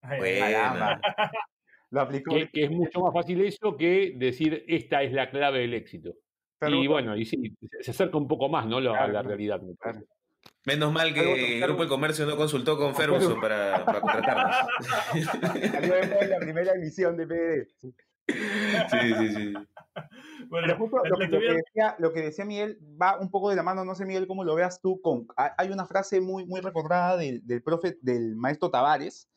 [0.04, 1.02] Bueno.
[1.91, 2.34] Lo aplicó.
[2.34, 6.13] Que, que es mucho más fácil eso que decir esta es la clave del éxito.
[6.60, 8.80] Pero- y bueno, y sí, se acerca un poco más ¿no?
[8.80, 9.62] Claro, la claro, realidad.
[9.62, 10.06] me parece.
[10.65, 11.62] Menos mal que el.
[11.62, 14.56] Grupo del Comercio no consultó con Ferguson para, para contratarnos.
[15.71, 17.67] Salió después de la primera emisión de PD.
[18.28, 19.54] Sí, sí, sí.
[20.50, 23.32] Bueno, Pero justo la- lo, la lo que decía, lo que decía Miguel va un
[23.32, 25.86] poco de la mano, no sé Miguel cómo lo veas tú, con, ha- hay una
[25.88, 29.28] frase muy, muy recordada del, del profe, del maestro Tavares,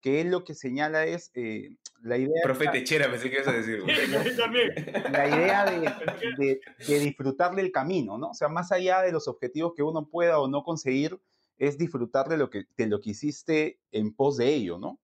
[0.00, 3.52] que él lo que señala es eh, la idea, Profe Techera, pensé que ibas a
[3.52, 3.82] decir.
[5.12, 5.80] La idea de,
[6.38, 8.30] de- de disfrutar del camino, ¿no?
[8.30, 11.18] O sea, más allá de los objetivos que uno pueda o no conseguir,
[11.58, 15.00] es disfrutar de lo que, de lo que hiciste en pos de ello, ¿no?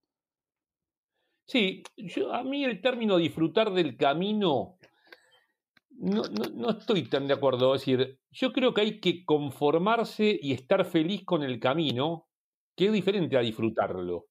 [1.46, 4.78] Sí, yo, a mí el término disfrutar del camino
[5.90, 7.74] no, no, no estoy tan de acuerdo.
[7.74, 12.28] Es decir, yo creo que hay que conformarse y estar feliz con el camino,
[12.76, 14.26] que es diferente a disfrutarlo.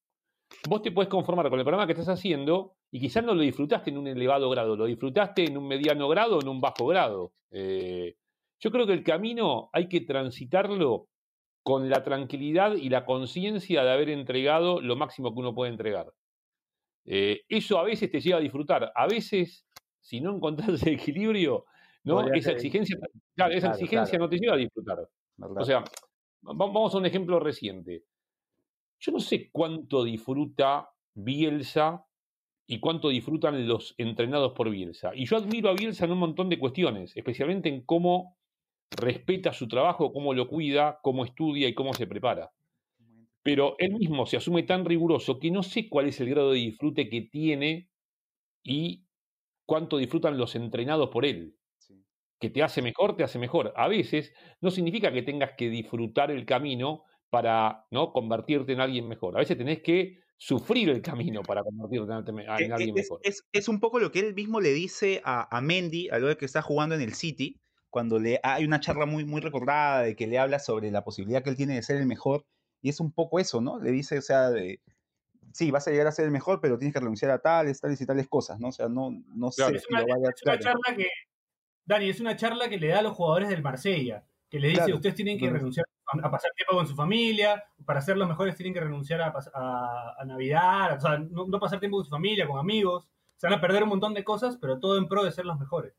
[0.68, 3.90] Vos te puedes conformar con el programa que estás haciendo y quizás no lo disfrutaste
[3.90, 7.34] en un elevado grado, lo disfrutaste en un mediano grado o en un bajo grado.
[7.52, 8.16] Eh,
[8.60, 11.08] yo creo que el camino hay que transitarlo
[11.64, 16.14] con la tranquilidad y la conciencia de haber entregado lo máximo que uno puede entregar.
[17.06, 19.66] Eh, eso a veces te lleva a disfrutar, a veces,
[20.00, 21.66] si no encontrás ese equilibrio,
[22.04, 22.16] ¿no?
[22.16, 22.98] Podría esa exigencia,
[23.36, 24.26] claro, esa Claro, exigencia claro.
[24.26, 25.00] no te lleva a disfrutar.
[25.40, 28.04] O sea, va- vamos a un ejemplo reciente.
[29.02, 32.08] Yo no sé cuánto disfruta Bielsa
[32.68, 35.12] y cuánto disfrutan los entrenados por Bielsa.
[35.16, 38.38] Y yo admiro a Bielsa en un montón de cuestiones, especialmente en cómo
[38.92, 42.54] respeta su trabajo, cómo lo cuida, cómo estudia y cómo se prepara.
[43.44, 46.60] Pero él mismo se asume tan riguroso que no sé cuál es el grado de
[46.60, 47.90] disfrute que tiene
[48.64, 49.06] y
[49.66, 52.06] cuánto disfrutan los entrenados por él Sí.
[52.40, 53.74] que te hace mejor, te hace mejor.
[53.76, 58.14] A veces no significa que tengas que disfrutar el camino para ¿no?
[58.14, 59.36] convertirte en alguien mejor.
[59.36, 63.22] A veces tenés que sufrir el camino para convertirte en, en Eh, alguien es, mejor.
[63.24, 66.28] es- es un poco lo que él mismo le dice a, a Mendy, a lo
[66.28, 67.58] de que está jugando en el City,
[67.90, 71.44] cuando le hay una charla muy, muy recordada de que le habla sobre la posibilidad
[71.44, 72.46] que él tiene de ser el mejor,
[72.82, 73.80] y es un poco eso, ¿no?
[73.80, 74.82] Le dice, o sea, de,
[75.54, 78.02] sí, vas a llegar a ser el mejor, pero tienes que renunciar a tales, tales
[78.02, 78.70] y tales cosas, ¿no?
[78.70, 79.74] O sea, no, no Claro.
[79.74, 80.60] sé Es si una, lo vaya es una claro.
[80.60, 81.08] charla que,
[81.86, 84.84] Dani, es una charla que le da a los jugadores del Marsella, que le dice,
[84.86, 84.96] Claro.
[84.96, 88.56] ustedes tienen que renunciar a, a pasar tiempo con su familia, para ser los mejores
[88.56, 92.10] tienen que renunciar a, a- a Navidad, o sea, no, no pasar tiempo con su
[92.12, 95.24] familia, con amigos, se van a perder un montón de cosas, pero todo en pro
[95.24, 95.94] de ser los mejores.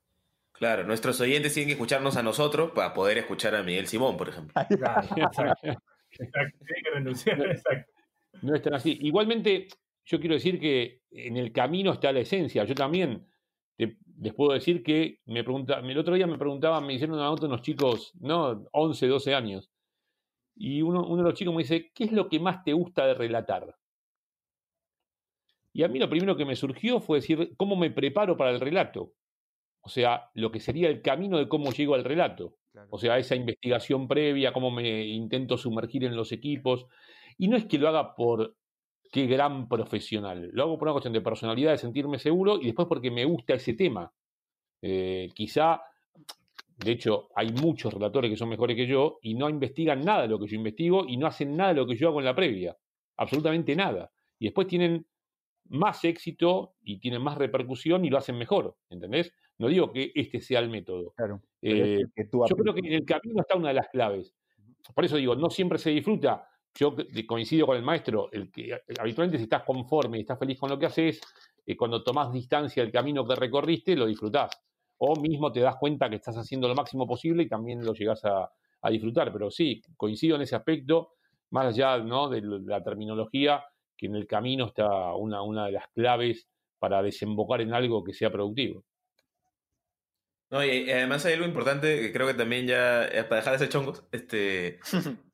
[0.53, 4.29] Claro, nuestros oyentes tienen que escucharnos a nosotros para poder escuchar a Miguel Simón, por
[4.29, 4.53] ejemplo.
[4.68, 5.68] Claro, exacto,
[6.11, 7.90] exacto, tienen que renunciar, exacto.
[8.42, 8.96] No es tan así.
[9.01, 9.66] Igualmente,
[10.05, 12.64] yo quiero decir que en el camino está la esencia.
[12.64, 13.27] Yo también
[13.77, 17.25] te- les puedo decir que me pregunta, el otro día me preguntaban, me hicieron una
[17.27, 18.64] nota unos chicos, ¿no?
[18.72, 19.70] 11, 12 años.
[20.54, 23.06] Y uno, uno de los chicos me dice, ¿qué es lo que más te gusta
[23.06, 23.76] de relatar?
[25.72, 28.60] Y a mí lo primero que me surgió fue decir, ¿cómo me preparo para el
[28.60, 29.14] relato?
[29.80, 32.56] O sea, lo que sería el camino de cómo llego al relato.
[32.90, 36.86] O sea, esa investigación previa, cómo me intento sumergir en los equipos.
[37.36, 38.56] Y no es que lo haga por
[39.10, 40.50] qué gran profesional.
[40.52, 43.54] Lo hago por una cuestión de personalidad, de sentirme seguro y después porque me gusta
[43.54, 44.12] ese tema.
[44.80, 45.82] Eh, quizá,
[46.85, 50.29] de hecho, hay muchos relatores que son mejores que yo y no investigan nada de
[50.29, 52.35] lo que yo investigo y no hacen nada de lo que yo hago en la
[52.35, 52.77] previa.
[53.16, 54.11] Absolutamente nada.
[54.38, 55.07] Y después tienen
[55.66, 58.77] más éxito y tienen más repercusión y lo hacen mejor.
[58.90, 59.33] ¿Entendés?
[59.59, 61.12] No digo que este sea el método.
[61.16, 61.40] Claro.
[61.61, 64.35] Eh, es que yo creo que en el camino está una de las claves.
[64.95, 66.49] Por eso digo, no siempre se disfruta.
[66.75, 70.71] Yo coincido con el maestro, el que habitualmente si estás conforme y estás feliz con
[70.71, 71.21] lo que haces,
[71.66, 74.51] eh, cuando tomás distancia del camino que recorriste, lo disfrutás.
[75.04, 78.24] O mismo te das cuenta que estás haciendo lo máximo posible y también lo llegás
[78.24, 78.48] a,
[78.82, 79.32] a disfrutar.
[79.32, 81.14] Pero sí, coincido en ese aspecto,
[81.50, 82.28] más allá ¿no?
[82.28, 83.64] de la terminología,
[83.96, 86.46] que en el camino está una, una de las claves
[86.78, 88.84] para desembocar en algo que sea productivo.
[90.50, 93.54] No, y, y además hay algo importante que creo que también ya, eh, para dejar
[93.54, 94.78] de ser chongos, este,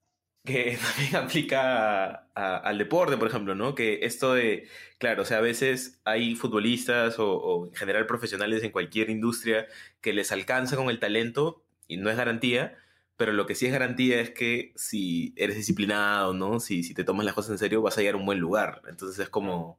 [0.48, 3.74] que también aplica a- a- al deporte, por ejemplo, ¿no?
[3.76, 4.66] Que esto de,
[4.98, 9.66] claro, o sea, a veces hay futbolistas o, o en general profesionales en cualquier industria
[10.00, 12.76] que les alcanza con el talento y no es garantía,
[13.16, 16.58] pero lo que sí es garantía es que si eres disciplinado, ¿no?
[16.60, 18.82] Si, si te tomas las cosas en serio, vas a llegar a un buen lugar.
[18.88, 19.78] Entonces es como,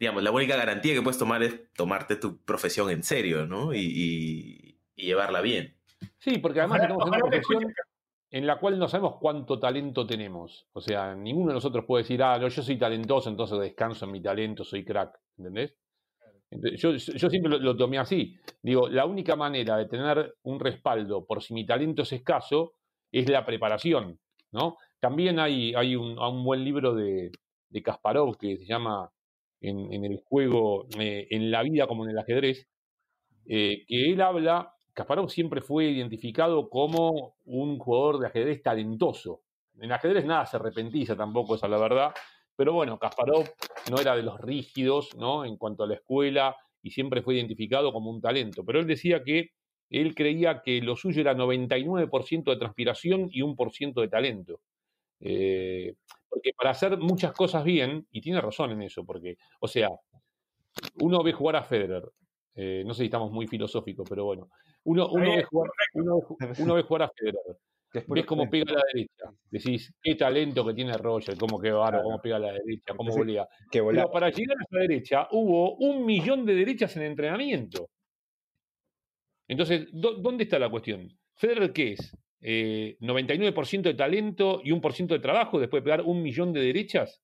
[0.00, 3.74] digamos, la única garantía que puedes tomar es tomarte tu profesión en serio, ¿no?
[3.74, 5.74] Y, y- y llevarla bien.
[6.18, 7.74] Sí, porque además Ojalá- una profesión
[8.30, 10.66] en la cual no sabemos cuánto talento tenemos.
[10.72, 14.12] O sea, ninguno de nosotros puede decir, ah, no, yo soy talentoso, entonces descanso en
[14.12, 15.18] mi talento, soy crack.
[15.38, 15.74] ¿Entendés?
[16.76, 18.36] Yo, siempre lo, lo tomé así.
[18.62, 22.74] Digo, la única manera de tener un respaldo por si mi talento es escaso
[23.12, 24.18] es la preparación,
[24.52, 24.76] ¿no?
[25.00, 27.30] También hay, hay un, buen libro de,
[27.68, 29.10] de Kasparov que se llama
[29.60, 32.66] en, en el juego, eh, en la vida como en el ajedrez,
[33.46, 39.42] eh, que él habla, Kasparov siempre fue identificado como un jugador de ajedrez talentoso.
[39.78, 42.12] En ajedrez nada se repentiza tampoco, esa es la verdad,
[42.56, 43.48] pero bueno, Kasparov
[43.92, 45.44] no era de los rígidos, ¿no?
[45.44, 48.64] En cuanto a la escuela, y siempre fue identificado como un talento.
[48.64, 49.52] Pero él decía que
[49.88, 54.60] él creía que lo suyo era 99% de transpiración y 1% de talento.
[55.20, 55.94] Eh,
[56.28, 59.90] porque para hacer muchas cosas bien, y tiene razón en eso, porque, o sea,
[61.00, 62.02] uno ve jugar a Federer,
[62.60, 64.48] eh, no sé si estamos muy filosóficos, pero bueno,
[64.84, 67.56] uno, uno, ve, jugar, uno, ve ju- uno ve jugar a Federer,
[68.08, 72.02] ves cómo pega a la derecha, decís, qué talento que tiene Roger, cómo que Claro.
[72.02, 73.48] cómo pega a la derecha, cómo volea.
[73.70, 77.88] Pero para llegar a esa derecha hubo un millón de derechas en entrenamiento.
[79.46, 81.08] Entonces, ¿dó- ¿dónde está la cuestión?
[81.36, 82.16] ¿Federer qué es?
[82.40, 87.22] Eh, ¿99% de talento y 1% de trabajo después de pegar un millón de derechas?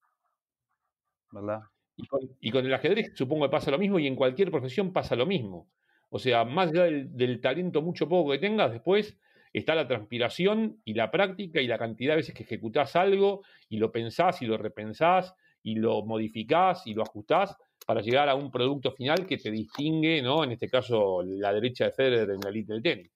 [1.33, 1.61] ¿verdad?
[1.97, 5.27] Y con, el ajedrez supongo que pasa lo mismo y en cualquier profesión pasa lo
[5.27, 5.69] mismo.
[6.11, 9.17] O sea, más allá del, talento mucho poco que tengas, después
[9.53, 13.79] está la transpiración y la práctica y la cantidad de veces que ejecutás algo y
[13.79, 18.51] lo pensás y lo repensás y lo modificás y lo ajustás para llegar a un
[18.51, 20.43] producto final que te distingue, ¿no?
[20.43, 23.11] En este caso, la derecha de Federer en la elite del tenis.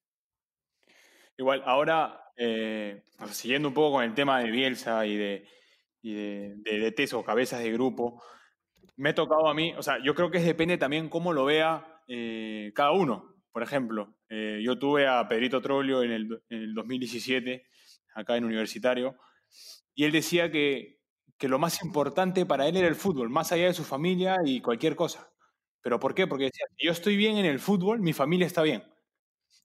[1.36, 5.46] Igual, ahora, eh, siguiendo un poco con el tema de Bielsa y de,
[6.02, 8.22] y de, de, de Teso, cabezas de grupo,
[8.98, 12.02] me ha tocado a mí, o sea, yo creo que depende también cómo lo vea
[12.08, 13.36] eh, cada uno.
[13.52, 17.64] Por ejemplo, eh, yo tuve a Pedrito Trollio en el, en el 2017,
[18.14, 19.16] acá en Universitario,
[19.94, 20.98] y él decía que,
[21.38, 24.60] que lo más importante para él era el fútbol, más allá de su familia y
[24.60, 25.30] cualquier cosa.
[25.80, 26.26] ¿Pero por qué?
[26.26, 28.82] Porque decía, yo estoy bien en el fútbol, mi familia está bien.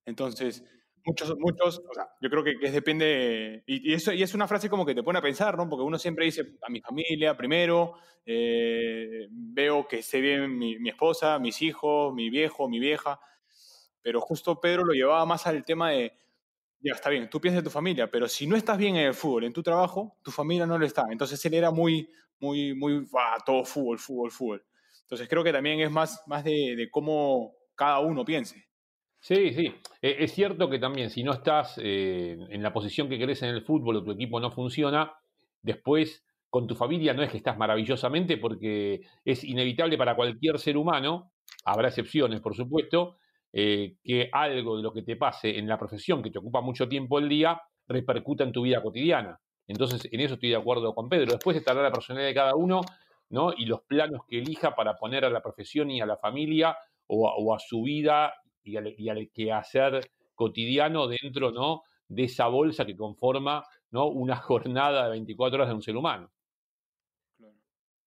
[0.06, 0.64] Entonces,
[1.06, 4.70] muchos, muchos, o sea, yo creo que, que depende, y, eso, y es una frase
[4.70, 5.68] como que te pone a pensar, ¿no?
[5.70, 10.90] Porque uno siempre dice, a mi familia primero, eh, veo que esté bien mi, mi,
[10.90, 13.20] esposa, mis hijos, mi viejo, mi vieja,
[14.02, 16.14] pero justo Pedro lo llevaba más al tema de,
[16.84, 19.14] ya está bien, tú piensas en tu familia, pero si no estás bien en el
[19.14, 21.06] fútbol, en tu trabajo, tu familia no lo está.
[21.10, 24.66] Entonces él era muy, muy, muy, ah, todo fútbol, fútbol, fútbol.
[25.02, 28.68] Entonces creo que también es más, más de, de cómo cada uno piense.
[29.26, 29.68] Sí, sí.
[30.02, 33.50] Eh, es cierto que también si no estás eh, en la posición que querés en
[33.52, 35.14] el fútbol o tu equipo no funciona,
[35.62, 40.76] después con tu familia no es que estás maravillosamente porque es inevitable para cualquier ser
[40.76, 41.32] humano,
[41.64, 43.16] habrá excepciones por supuesto,
[43.54, 46.90] eh, que algo de lo que te pase en la profesión que te ocupa mucho
[46.90, 49.40] tiempo el día repercuta en tu vida cotidiana.
[49.68, 51.32] Entonces, en eso estoy de acuerdo con Pedro.
[51.32, 52.82] Después estará la personalidad de cada uno
[53.30, 53.54] ¿no?
[53.56, 57.30] y los planos que elija para poner a la profesión y a la familia o,
[57.30, 58.34] a- o a su vida
[58.64, 60.02] y al, y al quehacer
[60.36, 61.84] cotidiano dentro ¿no?
[62.08, 64.08] de esa bolsa que conforma ¿no?
[64.08, 66.32] una jornada de 24 horas de un ser humano.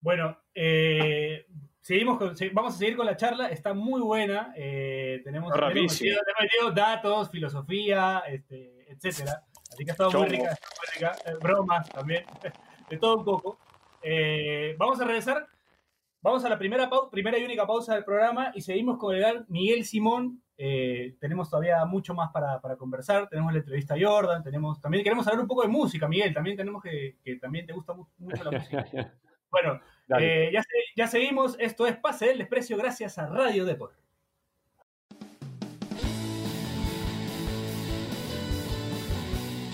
[0.00, 1.46] Bueno, eh,
[1.80, 4.52] seguimos con- vamos a seguir con la charla, está muy buena.
[4.56, 9.42] eh, tenemos, metido, datos, filosofía, este, etcétera.
[9.72, 11.16] Así que ha estado muy rica, muy rica.
[11.26, 12.24] eh, bromas también,
[12.90, 13.58] de todo un poco.
[14.02, 15.48] Eh, vamos a regresar.
[16.22, 19.44] Vamos a la primera, primera y única pausa del programa y seguimos con el gran
[19.48, 20.42] Miguel Simón.
[20.58, 23.28] Eh, tenemos todavía mucho más para, para conversar.
[23.28, 24.42] Tenemos la entrevista a Jordan.
[24.42, 26.32] Tenemos, también queremos hablar un poco de música, Miguel.
[26.32, 28.84] También tenemos que, que también te gusta mu- mucho la música.
[29.48, 29.80] Bueno,
[30.18, 30.62] eh, ya,
[30.96, 31.56] ya seguimos.
[31.58, 33.94] Esto es Pase del Desprecio gracias a Radio Deport.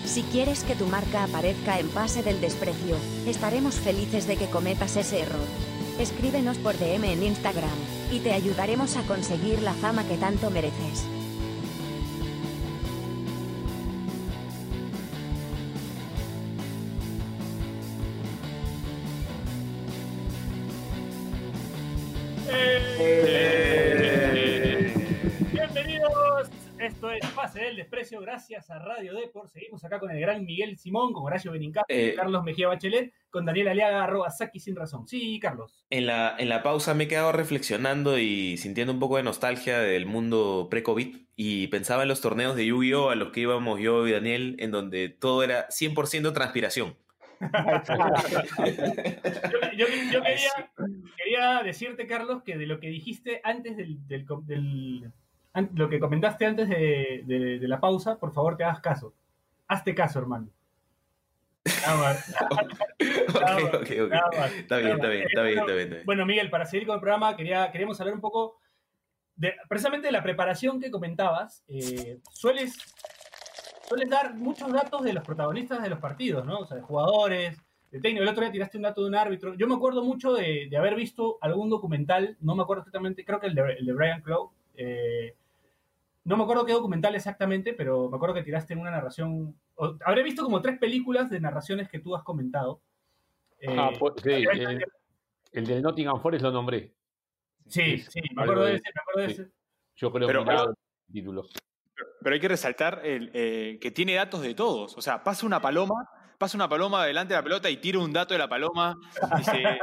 [0.05, 4.95] Si quieres que tu marca aparezca en Pase del Desprecio, estaremos felices de que cometas
[4.95, 5.47] ese error.
[5.99, 7.69] Escríbenos por DM en Instagram,
[8.13, 11.07] y te ayudaremos a conseguir la fama que tanto mereces.
[27.63, 29.49] Pase del Desprecio gracias a Radio Deport.
[29.49, 32.13] Seguimos acá con el gran Miguel Simón, con Horacio Benincasa, Eh.
[32.13, 35.07] Carlos Mejía Bachelet, con Daniel Aliaga, arroba Saki sin razón.
[35.07, 35.85] Sí, Carlos.
[35.89, 39.79] En la, en la pausa me he quedado reflexionando y sintiendo un poco de nostalgia
[39.79, 43.09] del mundo pre-COVID y pensaba en los torneos de Yu-Gi-Oh!
[43.11, 46.97] a los que íbamos yo y Daniel, en donde todo era 100% transpiración.
[49.77, 50.71] Yo, yo- yo quería,
[51.17, 53.97] quería decirte, Carlos, que de lo que dijiste antes del,
[55.75, 59.13] lo que comentaste antes de, de- de la pausa, por favor te hagas caso.
[59.67, 60.47] Hazte caso, hermano.
[61.85, 64.09] Nada más, ok, ok, ok.
[64.09, 65.09] nada más, Está bien, nada está más.
[65.11, 65.79] bien, está bien, está bien.
[65.79, 66.01] está bien.
[66.05, 68.57] Bueno, Miguel, para seguir con el programa, quería, queríamos hablar un poco
[69.35, 71.63] de precisamente de la preparación que comentabas.
[71.69, 72.75] Eh, sueles,
[73.87, 76.59] sueles dar muchos datos de los protagonistas de los partidos, ¿no?
[76.59, 77.57] O sea, de jugadores,
[77.91, 78.23] de técnico.
[78.23, 79.53] El otro día tiraste un dato de un árbitro.
[79.53, 83.39] Yo me acuerdo mucho de, de haber visto algún documental, no me acuerdo exactamente, creo
[83.39, 84.51] que el de, el de Brian Clough.
[84.75, 85.35] eh,
[86.25, 89.55] no me acuerdo qué documental exactamente, pero me acuerdo que tiraste en una narración.
[89.75, 92.81] o- habré visto como tres películas de narraciones que tú has comentado.
[93.59, 94.85] Eh, Ah, pues, sí, había- el,
[95.51, 96.93] el del Nottingham Forest lo nombré.
[97.67, 99.41] Sí, Sí, sí, me acuerdo de de- ese, me acuerdo de sí.
[99.41, 99.51] ese.
[99.95, 101.45] Yo creo Pero- que miraba el título.
[102.21, 104.97] Pero hay que resaltar el, eh, que tiene datos de todos.
[104.97, 106.07] O sea, pasa una paloma,
[106.37, 108.95] pasa una paloma delante de la pelota y tira un dato de la paloma.
[109.37, 109.79] Dice,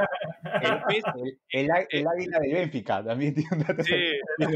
[0.62, 1.04] el pez,
[1.50, 3.82] El, águila de Benfica también tiene un dato.
[3.82, 4.54] sí, el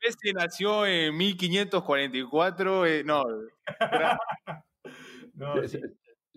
[0.00, 2.86] pez que nació en 1544.
[2.86, 3.24] eh, no,
[5.34, 5.80] No, sí.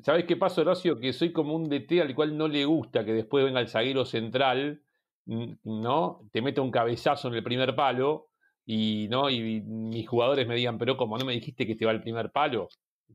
[0.01, 0.99] ¿Sabes qué pasa, Horacio?
[0.99, 4.05] Que soy como un DT al cual no le gusta que después venga el zaguero
[4.05, 4.81] central,
[5.25, 6.21] ¿no?
[6.31, 8.29] Te meta un cabezazo en el primer palo
[8.65, 9.29] y, ¿no?
[9.29, 12.31] y mis jugadores me digan, pero como no me dijiste que te va el primer
[12.31, 12.69] palo,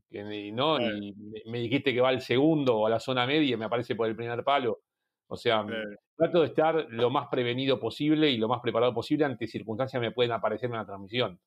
[0.09, 0.77] Que ni- ¿no?
[0.77, 0.97] Claro.
[0.97, 3.65] Y me- me dijiste que va al segundo o a la zona media y me
[3.65, 4.81] aparece por el primer palo.
[5.27, 5.89] O sea, Claro.
[6.15, 10.07] trato de estar lo más prevenido posible y lo más preparado posible ante circunstancias que
[10.07, 11.39] me pueden aparecer en la transmisión.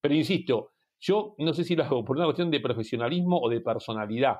[0.00, 3.60] Pero insisto, yo no sé si lo hago por una cuestión de profesionalismo o de
[3.60, 4.36] personalidad,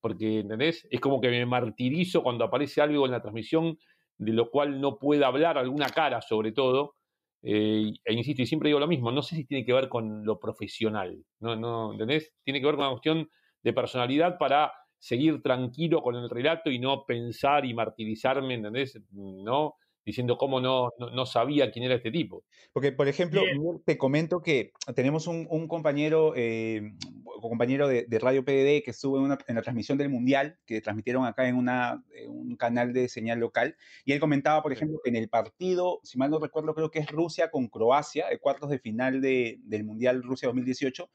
[0.00, 0.86] porque, ¿entendés?
[0.90, 3.78] Es como que me martirizo cuando aparece algo en la transmisión
[4.18, 6.94] de lo cual no pueda hablar, alguna cara sobre todo,
[7.42, 10.24] eh, e insisto, y siempre digo lo mismo, no sé si tiene que ver con
[10.24, 11.56] lo profesional, ¿no?
[11.56, 12.32] no ¿entendés?
[12.42, 13.28] Tiene que ver con una cuestión
[13.62, 19.00] de personalidad para seguir tranquilo con el relato y no pensar y martirizarme, ¿entendés?
[19.12, 19.74] ¿No?
[20.08, 22.42] Diciendo cómo no, no, no sabía quién era este tipo.
[22.72, 23.82] Porque, por ejemplo, Bien.
[23.84, 26.94] Te comento que tenemos un, un compañero, eh,
[27.42, 30.80] compañero de, de Radio PDD que estuvo en, una- en la transmisión del Mundial, que
[30.80, 34.98] transmitieron acá en, una, en un canal de señal local, y él comentaba, por ejemplo,
[35.04, 38.38] que en el partido, si mal no recuerdo, creo que es Rusia con Croacia, de
[38.38, 41.10] cuartos de final de- del Mundial Rusia 2018,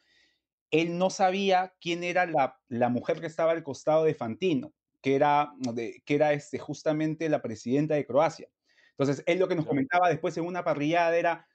[0.70, 5.16] él no sabía quién era la, la mujer que estaba al costado de Fantino, que
[5.16, 8.50] era, de- que era este, justamente la presidenta de Croacia.
[8.98, 11.48] Entonces, él lo que nos comentaba después en una parrillada era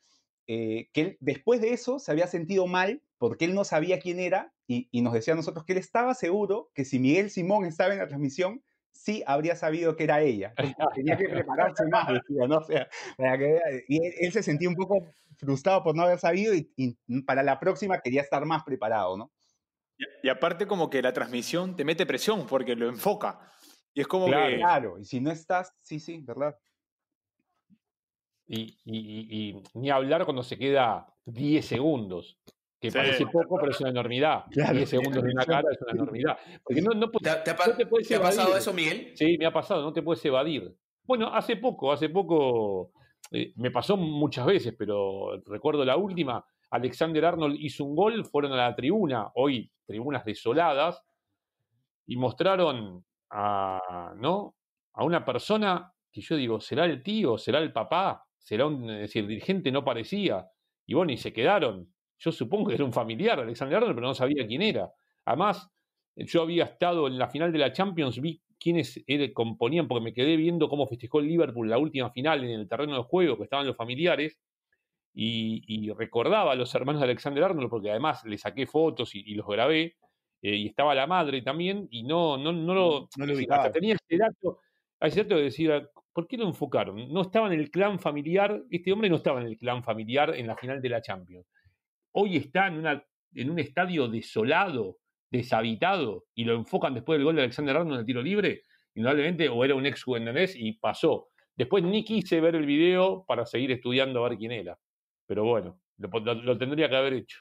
[0.47, 4.19] eh, que él, después de eso se había sentido mal porque él no sabía quién
[4.21, 7.65] era y, y nos decía a nosotros que él estaba seguro que si Miguel Simón
[7.65, 8.63] estaba en la transmisión,
[8.93, 10.55] sí habría sabido que era ella.
[10.95, 12.59] Tenía que prepararse más, decía, ¿no?
[12.59, 16.03] O sea, para que vea- y él, él se sentía un poco frustrado por no
[16.03, 19.33] haber sabido y, y para la próxima quería estar más preparado, ¿no?
[19.97, 23.53] Y, y aparte como que la transmisión te mete presión porque lo enfoca.
[23.95, 24.51] Y es como Claro.
[24.51, 24.57] que...
[24.57, 26.57] Claro, y si no estás, sí, sí, ¿verdad?
[28.49, 32.39] Y, y- y- ni hablar cuando se queda 10 segundos,
[32.81, 32.97] que Sí.
[32.97, 34.45] parece poco, pero es una enormidad.
[34.51, 34.75] Claro.
[34.77, 34.89] 10
[35.21, 36.39] segundos de una cara es una enormidad.
[36.65, 38.73] Porque no, no, ¿Te, ha- te ha, pa- no te puedes te ha pasado eso,
[38.73, 39.13] Miguel?
[39.15, 40.75] Sí, me ha pasado, no te puedes evadir.
[41.05, 42.93] Bueno, hace poco, hace poco
[43.31, 48.53] eh, me pasó muchas veces, pero recuerdo la última, Alexander Arnold hizo un gol, fueron
[48.53, 51.03] a la tribuna, hoy tribunas desoladas,
[52.07, 54.55] y mostraron a, ¿no?
[54.95, 57.37] a una persona que yo digo, ¿será el tío?
[57.37, 58.25] ¿Será el papá?
[58.49, 60.49] ¿Será un, es decir, el dirigente no parecía?
[60.87, 61.93] Y bueno, y se quedaron.
[62.19, 64.91] Yo supongo que era un familiar, Alexander Arnold, pero no sabía quién era.
[65.27, 65.71] Además,
[66.17, 70.37] yo había estado en la final de la Champions, vi quiénes componían, porque me quedé
[70.37, 73.67] viendo cómo festejó el Liverpool la última final en el terreno de juego, que estaban
[73.67, 74.39] los familiares,
[75.13, 79.47] y, recordaba a los hermanos de Alexander Arnold, porque además le saqué fotos y, los
[79.47, 79.97] grabé,
[80.41, 83.95] eh, y estaba la madre también, y no, no, no lo, No lo hasta tenía
[83.95, 84.61] ese dato,
[85.01, 85.71] ese dato de decir,
[86.19, 87.13] ¿por qué lo enfocaron?
[87.13, 90.49] No estaba en el clan familiar, este hombre no estaba en el clan familiar en
[90.49, 91.47] la final de la Champions.
[92.11, 94.99] Hoy está en, un estadio desolado,
[95.31, 98.63] deshabitado y lo enfocan después del gol de Alexander Arnold en el tiro libre,
[98.97, 101.29] indudablemente o era un ex juvendanés y pasó.
[101.55, 104.77] Después ni quise ver el video para seguir estudiando a ver quién era.
[105.25, 107.39] Pero bueno, lo, tendría que haber hecho.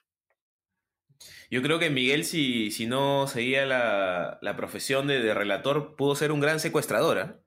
[1.49, 6.31] Yo creo que Miguel, si, no seguía la, la profesión de, de, relator, pudo ser
[6.31, 7.17] un gran secuestrador.
[7.17, 7.46] ¿eh?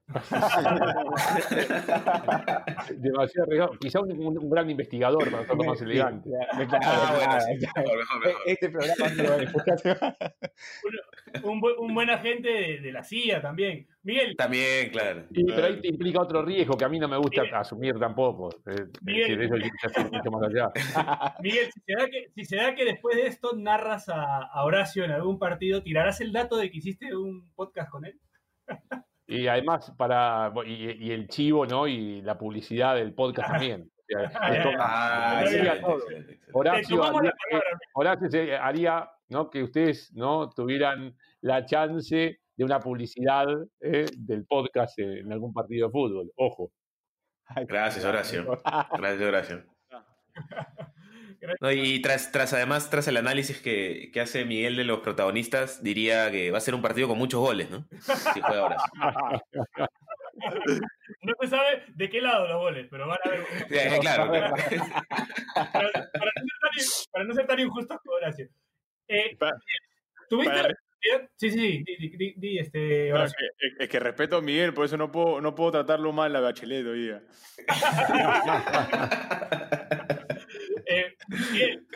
[2.97, 3.71] Demasiado arriesgado.
[3.79, 6.29] Quizá un, un, gran investigador para hacerlo más elegante.
[8.45, 10.15] Este programa
[11.43, 13.87] un, un, buen agente de, de, la CIA también.
[14.03, 14.35] Miguel.
[14.35, 15.25] También, claro.
[15.31, 17.55] Pero ahí te implica otro riesgo que a mí no me gusta Miguel.
[17.55, 18.49] asumir tampoco.
[19.01, 20.71] Miguel, decir, eso mucho más allá.
[21.41, 24.63] Miguel si, se da que, si se da que después de esto narras a, a
[24.63, 28.19] Horacio en algún partido, ¿tirarás el dato de que hiciste un podcast con él?
[29.31, 31.87] Y además, para y, y, el chivo, ¿no?
[31.87, 33.89] Y la publicidad del podcast también.
[33.97, 34.31] O sea,
[34.79, 35.43] ah,
[36.51, 37.33] Horacio, haría,
[37.93, 39.49] Horacio haría ¿no?
[39.49, 40.49] que ustedes ¿no?
[40.49, 43.47] tuvieran la chance de una publicidad
[43.79, 44.05] ¿eh?
[44.17, 46.31] del podcast en algún partido de fútbol.
[46.35, 46.71] Ojo.
[47.67, 48.61] Gracias, Horacio.
[48.97, 49.63] Gracias, Horacio.
[51.59, 55.83] No, y tras, tras, además, tras el análisis que, que, hace Miguel de los protagonistas,
[55.83, 57.85] diría que va a ser un partido con muchos goles, ¿no?
[58.33, 58.77] Si juega ahora.
[61.21, 63.45] No se sabe de qué lado los goles, pero van a ver.
[63.67, 64.31] Sí, claro.
[64.31, 64.55] claro.
[65.53, 66.71] Para, para, no tan,
[67.11, 68.47] para, no ser tan, injustos con Horacio.
[69.07, 69.37] Eh,
[70.29, 70.73] ¿Tuviste para,
[71.35, 73.09] Sí, sí, di, di, di este.
[73.09, 76.13] No, es, que, es, que, respeto a Miguel, por eso no puedo, no puedo tratarlo
[76.13, 77.23] mal a Bachelet hoy día.
[80.91, 81.15] eh,
[81.53, 81.87] bien,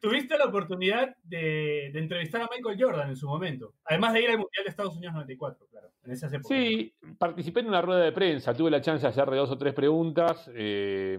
[0.00, 4.30] tuviste la oportunidad de, de, entrevistar a Michael Jordan en su momento, además de ir
[4.30, 6.56] al Mundial de Estados Unidos 94, claro, en esas épocas.
[6.56, 9.74] Sí, participé en una rueda de prensa, tuve la chance de hacerle dos o tres
[9.74, 10.50] preguntas.
[10.54, 11.18] Eh,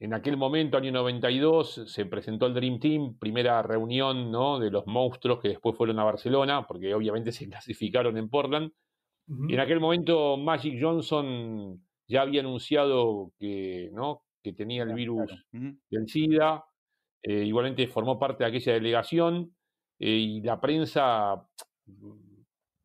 [0.00, 4.60] en aquel momento, año 92, se presentó el Dream Team, primera reunión ¿no?
[4.60, 8.70] de los monstruos que después fueron a Barcelona, porque obviamente se clasificaron en Portland.
[9.26, 9.50] Uh -huh.
[9.50, 14.22] Y en aquel momento Magic Johnson ya había anunciado que, ¿no?
[14.42, 15.76] Que tenía el virus claro.
[15.90, 16.64] del SIDA,
[17.22, 19.54] eh, igualmente formó parte de aquella delegación,
[19.98, 21.46] eh, y la prensa,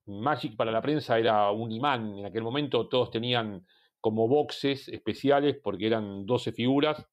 [0.05, 3.65] Magic para la prensa era un imán, en aquel momento todos tenían
[4.01, 7.07] como boxes especiales, porque eran 12 figuras,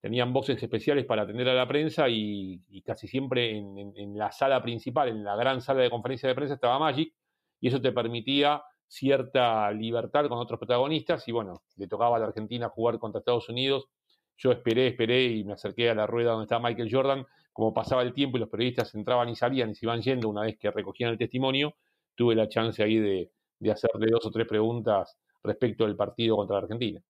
[0.00, 4.16] tenían boxes especiales para atender a la prensa y, y casi siempre en, en, en,
[4.16, 7.12] la sala principal, en la gran sala de conferencia de prensa estaba Magic,
[7.60, 12.26] y eso te permitía cierta libertad con otros protagonistas, y bueno, le tocaba a la
[12.26, 13.88] Argentina jugar contra Estados Unidos,
[14.36, 18.02] yo esperé, esperé y me acerqué a la rueda donde estaba Michael Jordan, como pasaba
[18.02, 20.70] el tiempo y los periodistas entraban y salían y se iban yendo una vez que
[20.70, 21.74] recogían el testimonio,
[22.14, 26.56] tuve la chance ahí de, de hacerle dos o tres preguntas respecto del partido contra
[26.56, 27.00] la Argentina.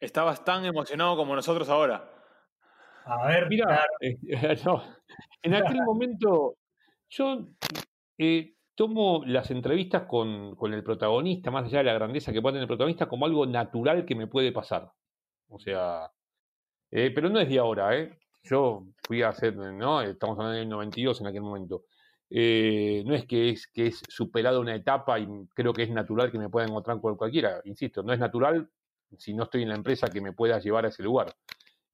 [0.00, 2.08] Estabas tan emocionado como nosotros ahora.
[3.04, 3.86] A ver, mira, claro.
[4.00, 4.18] eh,
[4.64, 4.82] no,
[5.42, 6.56] en aquel momento
[7.08, 7.48] yo
[8.18, 12.62] eh, tomo las entrevistas con, el protagonista, más allá de la grandeza que puede tener
[12.62, 14.92] el protagonista, como algo natural que me puede pasar.
[15.48, 16.12] O sea,
[16.92, 18.16] eh, pero no es de ahora, ¿eh?
[18.44, 20.00] Yo fui a hacer, ¿no?
[20.00, 21.86] Estamos hablando del 92 en aquel momento.
[22.30, 26.30] Eh, no es que es que es superado una etapa y creo que es natural
[26.30, 28.70] que me pueda encontrar con cualquiera, insisto, no es natural
[29.16, 31.34] si no estoy en la empresa que me pueda llevar a ese lugar,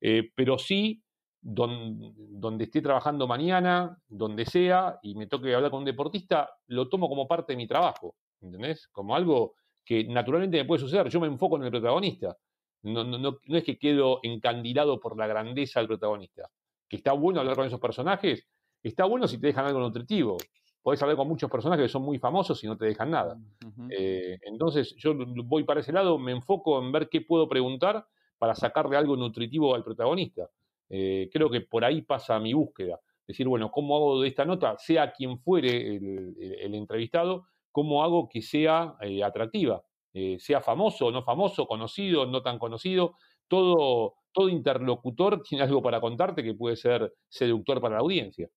[0.01, 1.04] eh, pero sí
[1.45, 6.89] don, donde esté trabajando mañana, donde sea, y me toque hablar con un deportista, lo
[6.89, 8.89] tomo como parte de mi trabajo, ¿entendés?
[8.89, 12.35] Como algo que naturalmente me puede suceder, yo me enfoco en el protagonista,
[12.83, 16.49] no, no, no, no es que quedo encandilado por la grandeza del protagonista,
[16.89, 18.47] que está bueno hablar con esos personajes,
[18.83, 20.39] está bueno si te dejan algo nutritivo.
[20.83, 23.37] Podés hablar con muchos personajes que son muy famosos y no te dejan nada.
[23.65, 23.89] Uh -huh.
[23.91, 28.55] eh, entonces, yo voy para ese lado, me enfoco en ver qué puedo preguntar para
[28.55, 30.51] sacarle algo nutritivo al protagonista.
[30.91, 33.01] Eh, creo que por ahí pasa mi búsqueda.
[33.27, 38.43] Decir, bueno, ¿cómo hago de esta nota, sea quien fuere el, entrevistado, cómo hago que
[38.43, 39.83] sea eh, atractiva?
[40.15, 43.17] eh, sea famoso o no famoso, conocido, no tan conocido,
[43.49, 48.49] todo, todo interlocutor tiene algo para contarte que puede ser seductor para la audiencia.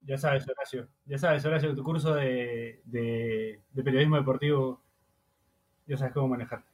[0.00, 4.82] Ya sabes, Horacio, ya sabes, Horacio, tu curso de, de, periodismo deportivo,
[5.86, 6.64] ya sabes cómo manejar.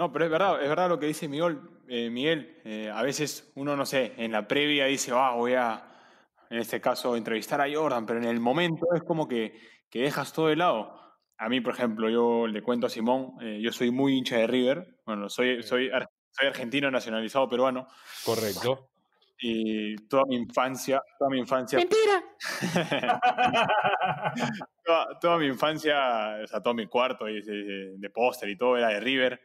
[0.00, 1.60] No, pero es verdad, es verdad lo que dice Miguel.
[1.86, 5.92] Eh, Miguel, eh, a veces uno, no sé, en la previa dice, ah, voy a,
[6.48, 10.32] en este caso, entrevistar a Jordan, pero en el momento es como que, que dejas
[10.32, 10.98] todo de lado.
[11.36, 14.46] A mí, por ejemplo, yo le cuento a Simón, eh, yo soy muy hincha de
[14.46, 15.90] River, bueno, soy, soy,
[16.30, 17.86] soy argentino nacionalizado peruano.
[18.24, 18.90] Correcto
[19.42, 21.78] y toda mi infancia, toda mi infancia.
[21.78, 22.22] ¡Mentira!
[25.20, 27.40] toda, mi infancia, o sea, todo mi cuarto de,
[27.96, 29.40] de, póster y todo era de River.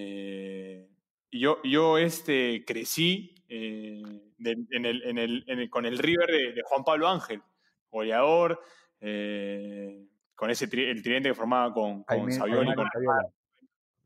[0.00, 0.88] Eh,
[1.30, 4.00] y yo, yo este, crecí eh,
[4.44, 7.42] en el, en el, con el River de, Juan Pablo Ángel,
[7.90, 8.60] goleador,
[9.00, 12.86] eh, con ese el tridente que formaba con, con Saviola y con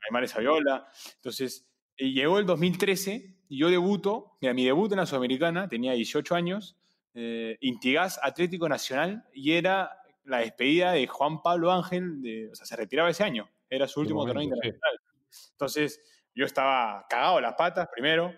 [0.09, 0.87] Aymar Saviola.
[1.17, 1.69] Entonces,
[1.99, 6.79] llegó el 2013 y yo debuto, mira, mi debut en la Sudamericana, tenía 18 años,
[7.13, 12.65] eh, Intigás Atlético Nacional, y era la despedida de Juan Pablo Ángel, de, o sea,
[12.65, 15.02] se retiraba ese año, era su último torneo internacional.
[15.53, 16.01] Entonces,
[16.35, 18.35] yo estaba cagado las patas primero,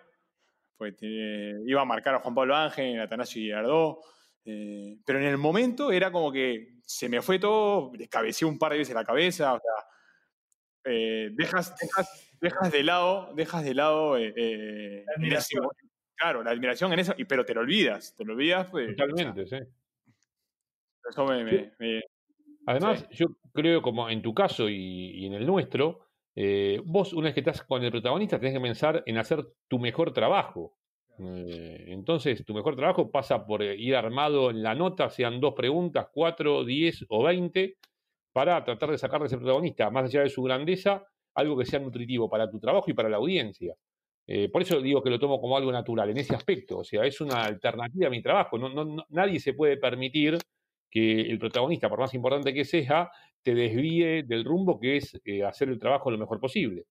[0.77, 3.99] pues iba a marcar a Juan Pablo Ángel, a Atanasio Girardot,
[4.45, 8.73] eh, pero en el momento era como que se me fue todo, descabeceé un par
[8.73, 14.19] de veces la cabeza, o sea, eh, dejas, dejas dejas de lado, dejas de lado
[14.19, 15.67] eh, la admiración.
[16.15, 18.69] claro, la admiración en eso, pero te lo olvidas, te lo olvidas.
[18.71, 19.57] Pues, Totalmente, sí.
[21.09, 21.73] Eso me,
[22.67, 26.04] Además, yo creo como en tu caso y, en el nuestro,
[26.37, 29.79] eh, vos una vez que estás con el protagonista tenés que pensar en hacer tu
[29.79, 30.77] mejor trabajo.
[31.17, 36.65] entonces, tu mejor trabajo pasa por ir armado en la nota, sean dos preguntas, cuatro,
[36.65, 37.79] diez o veinte,
[38.33, 41.79] para tratar de sacar de ese protagonista, más allá de su grandeza, algo que sea
[41.79, 43.77] nutritivo para tu trabajo y para la audiencia.
[44.27, 47.05] Eh, por eso digo que lo tomo como algo natural en ese aspecto, o sea,
[47.05, 48.59] es una alternativa a mi trabajo.
[48.59, 50.39] No, nadie se puede permitir
[50.91, 53.11] que el protagonista, por más importante que sea,
[53.43, 56.87] te desvíe del rumbo que es eh, hacer el trabajo lo mejor posible.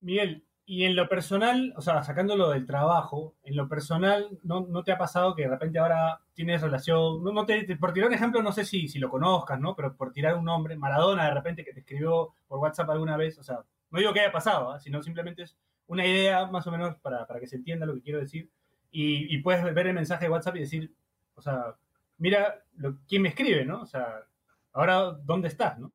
[0.00, 4.82] Miguel, y en lo personal, o sea, sacándolo del trabajo, en lo personal, ¿no, no
[4.82, 7.22] te ha pasado que de repente ahora tienes relación?
[7.22, 9.76] No, no te, por tirar un ejemplo, no sé si, si lo conozcas, ¿no?
[9.76, 13.38] Pero por tirar un nombre, Maradona de repente que te escribió por WhatsApp alguna vez,
[13.38, 13.60] o sea,
[13.90, 14.80] no digo que haya pasado, ¿ah?
[14.80, 15.56] sino simplemente es
[15.86, 18.50] una idea más o menos para, para que se entienda lo que quiero decir.
[18.90, 20.92] Y, y, puedes ver el mensaje de WhatsApp y decir,
[21.34, 21.76] o sea,
[22.18, 23.82] mira lo, quién me escribe, ¿no?
[23.82, 24.06] O sea,
[24.72, 25.92] ahora, ¿dónde estás, no?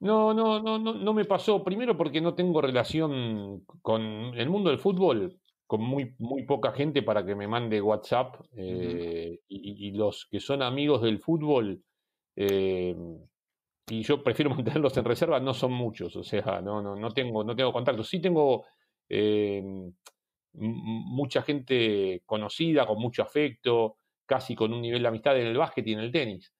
[0.00, 1.64] No, no, no, no, no me pasó.
[1.64, 7.02] Primero porque no tengo relación con el mundo del fútbol, con muy, muy poca gente
[7.02, 8.36] para que me mande WhatsApp.
[8.56, 11.82] Eh, y, los que son amigos del fútbol,
[12.36, 12.94] eh,
[13.88, 16.14] y yo prefiero mantenerlos en reserva, no son muchos.
[16.16, 18.04] O sea, no, no, no tengo, no tengo contacto.
[18.04, 18.66] Sí tengo
[19.08, 19.62] eh,
[20.52, 23.96] mucha gente conocida, con mucho afecto,
[24.26, 26.52] casi con un nivel de amistad en el básquet y en el tenis.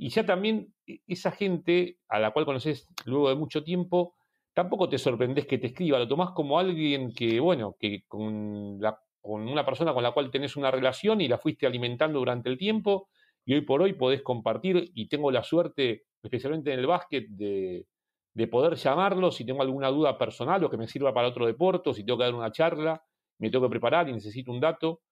[0.00, 4.14] Y ya también e, esa gente a la cual conoces luego de mucho tiempo,
[4.54, 8.98] tampoco te sorprendes que te escriba, lo tomás como alguien que, bueno, que con, la,
[9.20, 12.56] con una persona con la cual tenés una relación y la fuiste alimentando durante el
[12.56, 13.10] tiempo
[13.44, 17.86] y hoy por hoy podés compartir y tengo la suerte, especialmente en el básquet, de,
[18.32, 21.92] de poder llamarlo si tengo alguna duda personal o que me sirva para otro deporte,
[21.92, 23.04] si tengo que dar una charla,
[23.38, 25.02] me tengo que preparar y necesito un dato.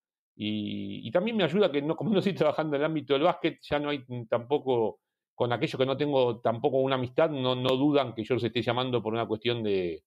[0.41, 3.59] Y, también me ayuda que no, como no estoy trabajando en el ámbito del básquet,
[3.61, 5.01] ya no hay tampoco,
[5.35, 8.61] con aquellos que no tengo tampoco una amistad, no, no dudan que yo los esté
[8.61, 10.01] llamando por una cuestión de,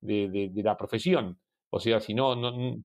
[0.00, 1.38] de, la profesión.
[1.68, 2.76] O sea, si no, no,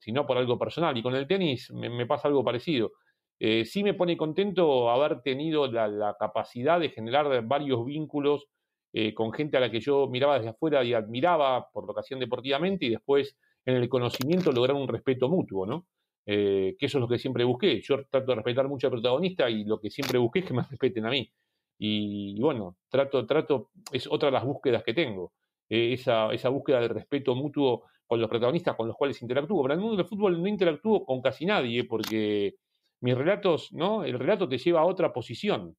[0.00, 0.96] sino por algo personal.
[0.96, 2.90] Y con el tenis me, pasa algo parecido.
[3.38, 8.46] Eh, sí me pone contento haber tenido la, capacidad de generar varios vínculos
[8.92, 12.86] eh, con gente a la que yo miraba desde afuera y admiraba por hacían deportivamente
[12.86, 15.86] y después en el conocimiento lograr un respeto mutuo, ¿no?
[16.24, 17.80] Eh, que eso es lo que siempre busqué.
[17.80, 20.62] Yo trato de respetar mucho al protagonista y lo que siempre busqué es que me
[20.70, 21.30] respeten a mí.
[21.78, 25.32] Y, bueno, trato, trato, es otra de las búsquedas que tengo,
[25.68, 29.62] eh, esa, esa búsqueda de respeto mutuo con los protagonistas con los cuales interactúo.
[29.62, 32.54] Pero en el mundo del fútbol no interactúo con casi nadie porque
[33.00, 34.04] mis relatos, ¿no?
[34.04, 35.76] El relato te lleva a otra posición.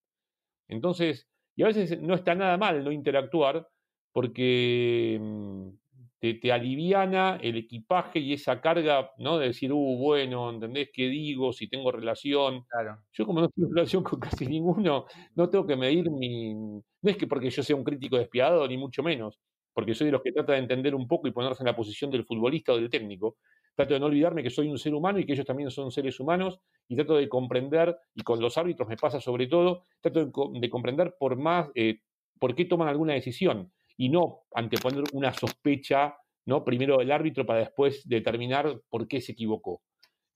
[0.68, 3.68] Entonces, y a veces no está nada mal no interactuar
[4.12, 5.20] porque
[6.24, 9.38] mm, te, aliviana el equipaje y esa carga, ¿no?
[9.38, 11.54] De decir, uh, bueno, ¿entendés qué digo?
[11.54, 12.66] Si tengo relación.
[13.12, 15.06] Yo como no tengo relación con casi ninguno,
[15.36, 16.54] no tengo que medir mi...
[16.54, 19.40] No es que porque yo sea un crítico despiadado, ni mucho menos,
[19.74, 22.10] porque soy de los que trata de entender un poco y ponerse en la posición
[22.10, 23.38] del futbolista o del técnico,
[23.76, 26.20] trato de no olvidarme que soy un ser humano y que ellos también son seres
[26.20, 30.70] humanos y trato de comprender, y con los árbitros me pasa sobre todo, trato de,
[30.70, 32.00] comprender por más, eh,
[32.40, 36.16] por qué toman alguna decisión y no anteponer una sospecha,
[36.46, 36.64] ¿no?
[36.64, 39.82] Primero del árbitro para después determinar por qué se equivocó.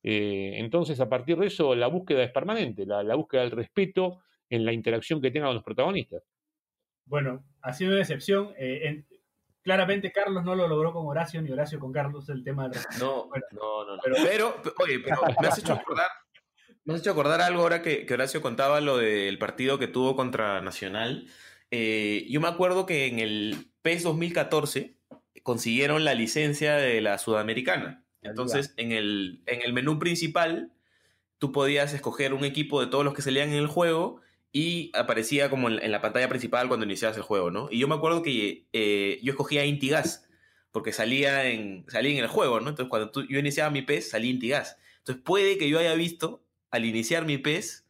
[0.04, 4.64] Eh, entonces, a partir de eso, la búsqueda es permanente, la, búsqueda del respeto en
[4.64, 6.24] la interacción que tengan los protagonistas.
[7.06, 8.54] Bueno, ha sido una excepción.
[8.58, 9.04] Eh,
[9.62, 13.30] claramente Carlos no lo logró con Horacio, ni Horacio con Carlos, el tema del No,
[13.52, 16.08] no, no, Pero, oye, pero me has hecho acordar,
[16.86, 20.62] me has hecho acordar algo ahora que, Horacio contaba lo del partido que tuvo contra
[20.62, 21.28] Nacional.
[21.72, 24.98] Eh, yo me acuerdo que en el PES 2014
[25.44, 28.04] consiguieron la licencia de la Sudamericana.
[28.22, 30.74] Entonces, en el, en el menú principal,
[31.38, 35.50] tú podías escoger un equipo de todos los que salían en el juego y aparecía
[35.50, 37.70] como en, la pantalla principal cuando iniciabas el juego, ¿no?
[37.72, 40.28] Y yo me acuerdo que eh, yo escogía Intigas,
[40.72, 42.70] porque salía en, salía en el juego, ¿no?
[42.70, 44.78] Entonces, cuando yo iniciaba mi PES, salía Intigas.
[45.00, 47.86] Entonces, puede que yo haya visto, al iniciar mi PES,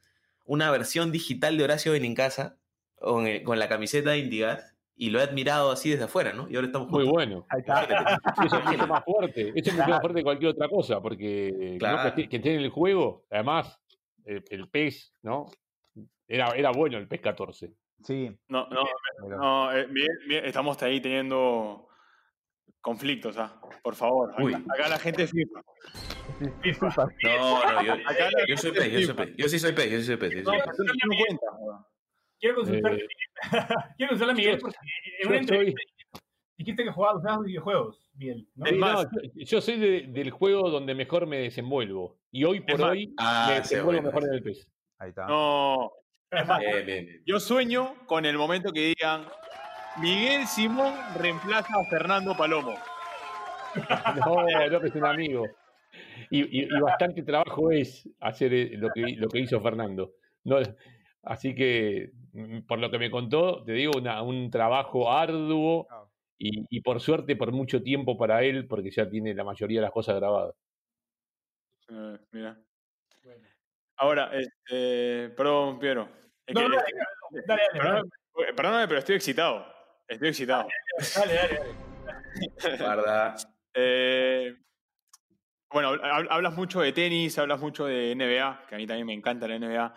[0.45, 2.57] una versión digital de Horacio Benincasa
[2.99, 6.49] con, con la camiseta de Intigas y lo he admirado así desde afuera, ¿no?
[6.49, 7.45] Y ahora estamos Muy bueno.
[7.55, 9.53] Eso es mucho más fuerte.
[9.55, 13.25] Eso es mucho más fuerte que cualquier otra cosa, porque que, esté en el juego,
[13.29, 13.79] además,
[14.25, 15.45] el, el PES, ¿no?
[16.27, 17.73] Era, era bueno el PES 14.
[18.03, 18.35] Sí.
[18.47, 18.83] No, no,
[19.27, 21.87] no eh, bien, estamos ahí teniendo
[22.81, 23.59] conflictos, ¿ah?
[23.83, 24.33] Por favor.
[24.33, 25.61] Acá, la gente es FIFA.
[27.23, 27.95] No, no, yo,
[28.47, 29.35] yo soy PES, yo soy PES.
[29.37, 30.43] Yo sí soy PES, yo sí soy PES.
[30.43, 31.87] No, no cuenta.
[32.39, 33.07] Quiero consultarle, eh,
[33.97, 34.77] quiero consultarle a Miguel porque
[35.21, 35.81] en una entrevista
[36.57, 38.47] dijiste que jugabas, videojuegos, Miguel.
[38.55, 39.03] ¿no?
[39.35, 42.19] yo, soy del juego donde mejor me desenvuelvo.
[42.31, 44.71] Y hoy por hoy ah, me desenvuelvo mejor en el PES.
[44.99, 45.27] Ahí está.
[45.27, 45.91] No.
[47.25, 49.25] Yo sueño con el momento que digan
[50.01, 52.75] Miguel Simón reemplaza a Fernando Palomo.
[54.25, 55.45] no, no, que es un amigo.
[56.29, 60.11] Y, y, bastante trabajo es hacer eh, lo que, lo que hizo Fernando.
[60.43, 60.57] No,
[61.27, 63.91] Así que, mm, por lo que me contó, te digo,
[64.23, 65.87] un trabajo arduo
[66.37, 69.91] y, por suerte por mucho tiempo para él, porque ya tiene la mayoría de las
[69.91, 70.55] cosas grabadas.
[71.89, 72.57] Eh, mira.
[73.97, 76.07] Ahora, este, perdón, Piero.
[76.53, 76.77] no, dale,
[77.45, 79.65] dale, dale, perdóname, pero estoy excitado.
[80.07, 80.67] Estoy excitado.
[81.15, 81.59] Dale, dale,
[82.63, 82.77] dale.
[82.77, 83.35] Guarda.
[83.79, 84.57] Eh,
[85.69, 89.47] bueno, hablas mucho de tenis, hablas mucho de NBA, que a mí también me encanta
[89.47, 89.93] la NBA.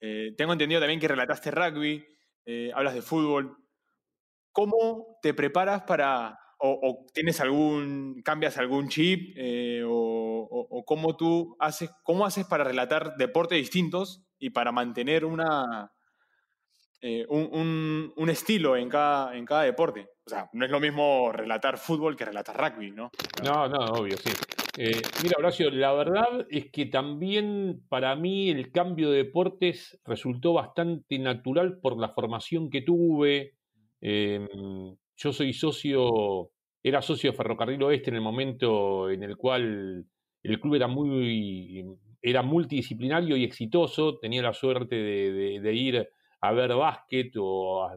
[0.00, 2.04] Eh, tengo entendido también que relataste rugby,
[2.44, 3.56] eh, hablas de fútbol.
[4.52, 11.90] ¿Cómo te preparas para, o, tienes algún, cambias algún chip, eh, o, cómo tú haces,
[12.02, 15.90] cómo haces para relatar deportes distintos y para mantener una,
[17.28, 20.08] un, un, estilo en cada, en cada deporte?
[20.26, 23.10] O sea, no es lo mismo relatar fútbol que relatar rugby, ¿no?
[23.42, 24.30] No, no, obvio, sí.
[24.76, 30.52] Eh, mira, Horacio, la verdad es que también para mí el cambio de deportes resultó
[30.52, 33.54] bastante natural por la formación que tuve.
[34.00, 36.50] Em, yo soy socio,
[36.82, 40.04] era socio de Ferrocarril Oeste en el momento en el cual
[40.42, 41.84] el club era muy
[42.20, 44.18] era multidisciplinario y exitoso.
[44.18, 46.08] Tenía la suerte de, ir
[46.40, 47.88] a ver básquet o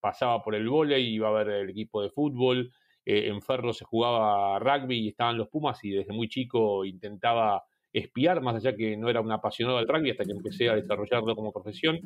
[0.00, 2.70] pasaba por el vóley, iba a ver el equipo de fútbol.
[3.06, 7.62] Eh, en Ferro se jugaba rugby y estaban los Pumas y desde muy chico intentaba
[7.92, 11.34] espiar, más allá que no era un apasionado del rugby hasta que empecé a desarrollarlo
[11.36, 12.00] como profesión.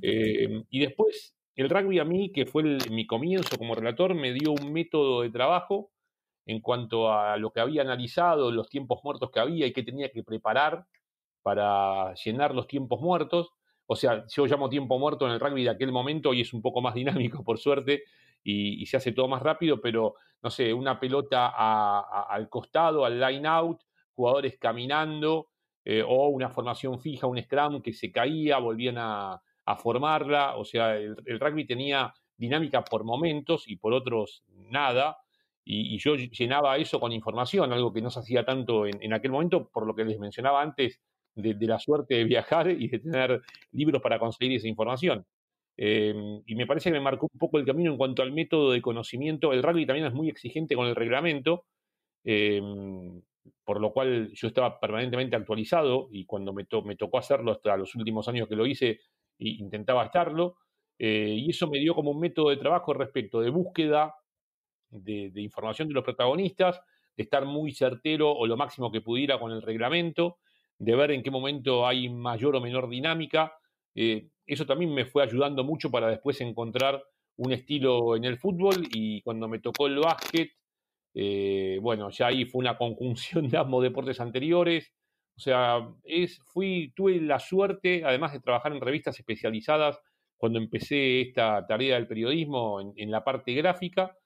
[0.00, 4.52] Eh, y después el rugby a mí, que fue mi comienzo como relator, me dio
[4.52, 5.90] un método de trabajo
[6.46, 10.10] en cuanto a lo que había analizado, los tiempos muertos que había y qué tenía
[10.10, 10.86] que preparar
[11.42, 13.50] para llenar los tiempos muertos.
[13.86, 16.62] O sea, yo llamo tiempo muerto en el rugby de aquel momento y es un
[16.62, 18.04] poco más dinámico, por suerte,
[18.42, 21.48] y, se hace todo más rápido, pero no sé, una pelota
[22.28, 23.80] al costado, al line out,
[24.14, 25.48] jugadores caminando,
[25.84, 29.40] eh, o una formación fija, un scrum que se caía, volvían a,
[29.78, 35.18] formarla, o sea, el, rugby tenía dinámica por momentos y por otros nada,
[35.64, 39.68] y, yo llenaba eso con información, algo que no se hacía tanto en, aquel momento,
[39.68, 41.00] por lo que les mencionaba antes,
[41.36, 45.24] de, la suerte de viajar y de tener libros para conseguir esa información.
[45.76, 48.72] Em, y me parece que me marcó un poco el camino en cuanto al método
[48.72, 49.52] de conocimiento.
[49.52, 51.64] El rugby también es muy exigente con el reglamento,
[52.24, 53.22] em,
[53.64, 57.94] por lo cual yo estaba permanentemente actualizado y cuando me, me, tocó hacerlo hasta los
[57.94, 59.00] últimos años que lo hice,
[59.38, 60.56] intentaba estarlo.
[60.98, 64.14] Eh, y eso me dio como un método de trabajo respecto de búsqueda
[64.90, 66.80] de, de, información de los protagonistas,
[67.16, 70.38] de estar muy certero o lo máximo que pudiera con el reglamento,
[70.78, 73.54] de ver en qué momento hay mayor o menor dinámica.
[73.94, 77.02] Eh, eso también me fue ayudando mucho para después encontrar
[77.36, 80.50] un estilo en el fútbol y cuando me tocó el básquet,
[81.14, 84.92] Eh, bueno, ya ahí fue una conjunción de ambos deportes anteriores.
[85.36, 89.98] O sea, es, fui, tuve la suerte, además de trabajar en revistas especializadas,
[90.36, 94.16] cuando empecé esta tarea del periodismo en, la parte gráfica,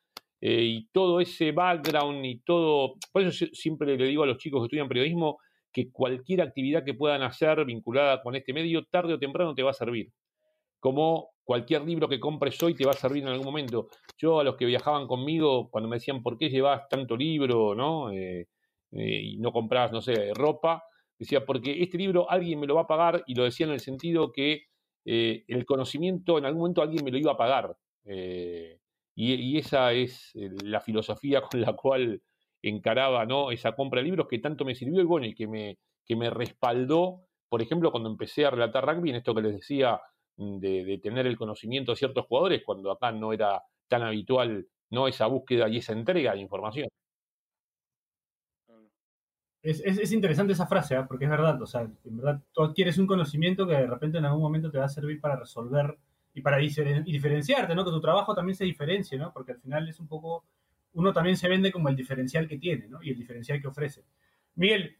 [0.40, 4.60] eh, y todo ese background y todo, por eso siempre le digo a los chicos
[4.60, 5.38] que estudian periodismo
[5.74, 9.72] que cualquier actividad que puedan hacer vinculada con este medio, tarde o temprano te va
[9.72, 10.12] a servir.
[10.78, 13.88] Como cualquier libro que compres hoy te va a servir en algún momento.
[14.16, 18.12] Yo a los que viajaban conmigo, cuando me decían, ¿por qué llevas tanto libro ¿no?
[18.12, 18.48] Eh,
[18.92, 20.84] eh, y no compras, no sé, ropa?
[21.18, 23.80] Decía, porque este libro alguien me lo va a pagar y lo decía en el
[23.80, 24.66] sentido que
[25.04, 27.76] eh, el conocimiento en algún momento alguien me lo iba a pagar.
[29.16, 32.22] y, esa es la filosofía con la cual
[32.68, 33.50] encaraba ¿no?
[33.50, 36.30] esa compra de libros que tanto me sirvió y bueno, y que me, que me
[36.30, 40.00] respaldó, por ejemplo, cuando empecé a relatar rugby, en esto que les decía,
[40.36, 45.06] Mm, de, tener el conocimiento de ciertos jugadores cuando acá no era tan habitual no
[45.06, 46.88] esa búsqueda y esa entrega de información.
[49.62, 51.04] Es, interesante esa frase, ¿eh?
[51.08, 54.26] porque es verdad, o sea, en verdad tú adquieres un conocimiento que de repente en
[54.26, 55.96] algún momento te va a servir para resolver
[56.34, 57.82] y para diferenciarte, ¿no?
[57.82, 59.32] Que tu trabajo también se diferencie, ¿no?
[59.32, 60.44] Porque al final es un poco,
[60.94, 63.02] uno también se vende como el diferencial que tiene, ¿no?
[63.02, 64.04] Y el diferencial que ofrece.
[64.54, 64.96] Miguel,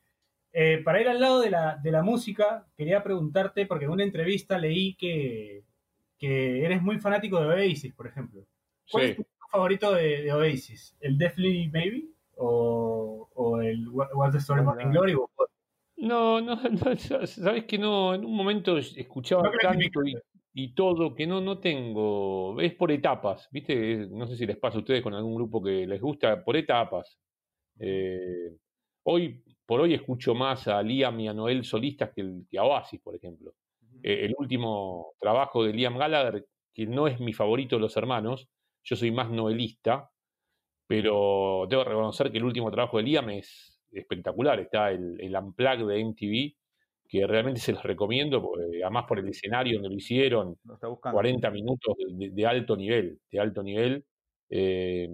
[0.52, 4.04] eh, para ir al lado de la, de la, música, quería preguntarte, porque en una
[4.04, 5.64] entrevista leí que,
[6.18, 8.46] que eres muy fanático de Oasis, por ejemplo.
[8.90, 10.96] ¿Cuál es tu favorito de, Oasis?
[11.00, 12.04] ¿El Deathly Maybe?
[12.36, 15.16] ¿O, o el What's the Story of Glory?
[15.96, 20.16] No, no, no, sabes que no, en un momento escuchaba tanto y,
[20.74, 24.06] todo que no, no tengo, es por etapas, ¿viste?
[24.10, 27.18] No sé si les pasa a ustedes con algún grupo que les gusta, por etapas.
[27.78, 28.56] Eh,
[29.04, 33.16] hoy por hoy escucho más a Liam y a Noel solistas que, a Oasis, por
[33.16, 33.54] ejemplo.
[34.02, 38.48] Eh, el último trabajo de Liam Gallagher, que no es mi favorito de los hermanos,
[38.82, 40.10] yo soy más novelista,
[40.86, 44.60] pero debo reconocer que el último trabajo de Liam es espectacular.
[44.60, 46.56] Está el, el Unplug de MTV,
[47.14, 50.58] que realmente se los recomiendo, porque, además por el escenario donde lo hicieron,
[51.00, 54.04] 40 minutos de, alto nivel, de alto nivel.
[54.50, 55.08] Eh,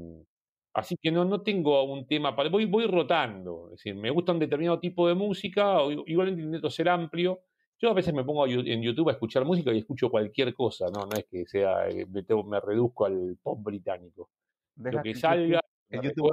[0.72, 2.48] Así que no, no tengo un tema para.
[2.48, 3.66] Voy, voy rotando.
[3.66, 7.40] Es decir, me gusta un determinado tipo de música, igualmente intento ser amplio.
[7.78, 11.07] Yo a veces me pongo en YouTube a escuchar música y escucho cualquier cosa, no,
[11.07, 14.30] no es que sea, eh, me, me reduzco al pop británico.
[14.76, 15.61] Lo que salga.
[15.88, 16.30] En YouTube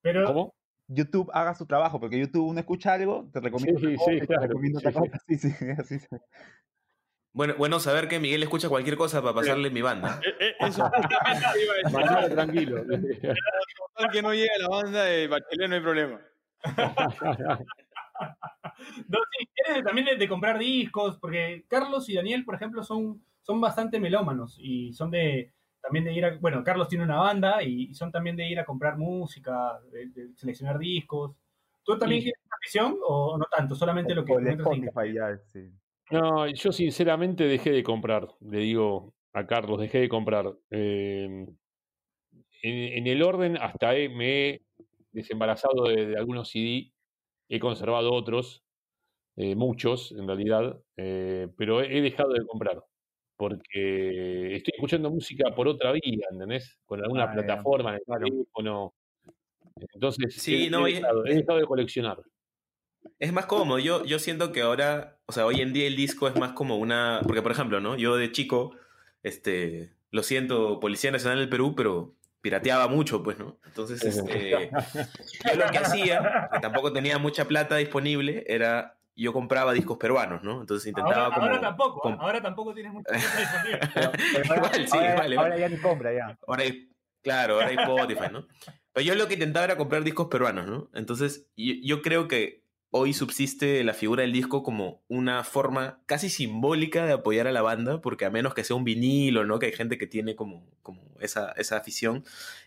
[0.00, 0.54] Pero, ¿Cómo?
[0.92, 3.78] YouTube haga su trabajo, porque YouTube uno escucha algo, te recomiendo.
[3.80, 4.54] Sí, sí, claro,
[5.28, 5.98] sí, sí, así,
[7.32, 10.20] bueno, bueno saber que Miguel escucha cualquier cosa para pasarle mi banda.
[10.40, 10.90] Eh, eh, eso
[11.92, 12.84] iba tranquilo.
[14.12, 16.20] que no llegue a la banda de Bachelet no hay problema.
[19.08, 23.60] no, sí, eres también de, comprar discos, porque Carlos y Daniel, por ejemplo, son, son
[23.60, 27.94] bastante melómanos y son de también de ir a, bueno, Carlos tiene una banda y,
[27.94, 31.36] son también de ir a comprar música, de, seleccionar discos.
[31.82, 33.74] ¿Tú también tienes una visión o no tanto?
[33.74, 34.32] Solamente lo que...
[34.34, 35.70] Spotify ya, sí.
[36.10, 40.52] No, yo sinceramente dejé de comprar, le digo a Carlos, dejé de comprar.
[40.70, 41.46] Em,
[42.62, 44.62] en, el orden, hasta me he
[45.12, 46.92] desembarazado de, algunos CD,
[47.48, 48.64] he conservado otros,
[49.36, 52.82] eh, muchos en realidad, eh, pero he, dejado de comprar
[53.40, 56.76] porque estoy escuchando música por otra vía, ¿entendés?
[56.84, 58.92] Con alguna ah, plataforma en el teléfono.
[59.94, 62.18] Entonces, sí, he, no, dejado, he dejado de coleccionar.
[63.18, 63.78] Es más cómodo.
[63.78, 66.76] Yo, yo siento que ahora, o sea, hoy en día el disco es más como
[66.76, 67.20] una.
[67.22, 67.96] Porque, por ejemplo, ¿no?
[67.96, 68.76] Yo de chico,
[69.22, 69.94] este.
[70.10, 73.58] Lo siento, Policía Nacional del Perú, pero pirateaba mucho, pues, ¿no?
[73.64, 74.70] Entonces, este.
[74.70, 78.99] yo lo que hacía, que tampoco tenía mucha plata disponible, era.
[79.22, 80.60] Yo compraba discos peruanos, ¿no?
[80.60, 81.46] Entonces intentaba ahora, como.
[81.46, 84.42] Ahora tampoco, ahora tampoco tienes mucha plata disponible.
[84.56, 86.38] Igual, sí, ahora, vale, ahora ya ni compra, ya.
[86.46, 86.90] Ahora hay,
[87.22, 88.46] claro, ahora hay Spotify, ¿no?
[88.92, 90.90] Pero yo lo que intentaba era comprar discos peruanos, ¿no?
[90.94, 97.06] Entonces, yo creo que hoy subsiste la figura del disco como una forma casi simbólica
[97.06, 99.58] de apoyar a la banda, porque a menos que sea un vinilo, ¿no?
[99.58, 102.24] Que hay gente que tiene como, como esa, esa afición,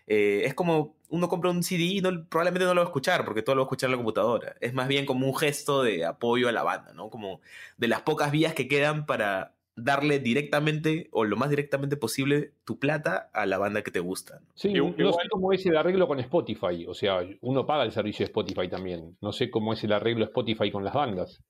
[0.08, 3.44] eh, es como uno compra un CD y probablemente no lo va a escuchar, porque
[3.44, 4.56] todo lo va a escuchar en la computadora.
[4.62, 7.10] Es más bien como un gesto de apoyo a la banda, ¿no?
[7.10, 7.42] Como
[7.78, 12.78] de las pocas vías que quedan para darle directamente o lo más directamente posible tu
[12.80, 14.42] plata a la banda que te gusta.
[14.54, 18.24] Sí, no sé cómo es el arreglo con Spotify, o sea, uno paga el servicio
[18.24, 19.18] de Spotify también.
[19.22, 21.42] No sé cómo es el arreglo Spotify con las bandas.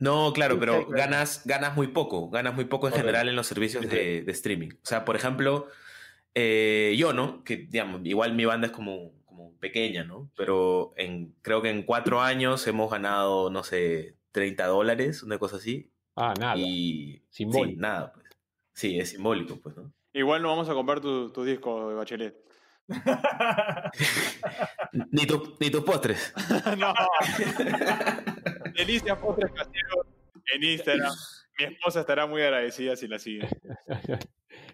[0.00, 3.88] No, claro, pero ganas, ganas muy poco, ganas muy poco en general en los servicios
[3.88, 4.70] de, streaming.
[4.70, 5.68] O sea, por ejemplo,
[6.40, 7.42] eh, yo, ¿no?
[7.42, 10.30] Que digamos, igual mi banda es como, como pequeña, ¿no?
[10.36, 15.56] Pero en, creo que en cuatro años hemos ganado, no sé, 30 dólares, una cosa
[15.56, 15.90] así.
[16.14, 16.56] Ah, nada.
[16.56, 17.70] Y, simbólico.
[17.70, 18.26] Sí, nada, pues.
[18.72, 19.92] Sí, es simbólico, pues, ¿no?
[20.12, 22.36] Igual no vamos a comprar tu, tu disco de Bachelet.
[25.10, 26.32] Ni, tu- ni tus postres.
[26.78, 26.94] no.
[28.74, 30.06] Delicia Postres Caseros
[30.54, 31.12] en Instagram.
[31.58, 33.48] Mi esposa estará muy agradecida si la sigue.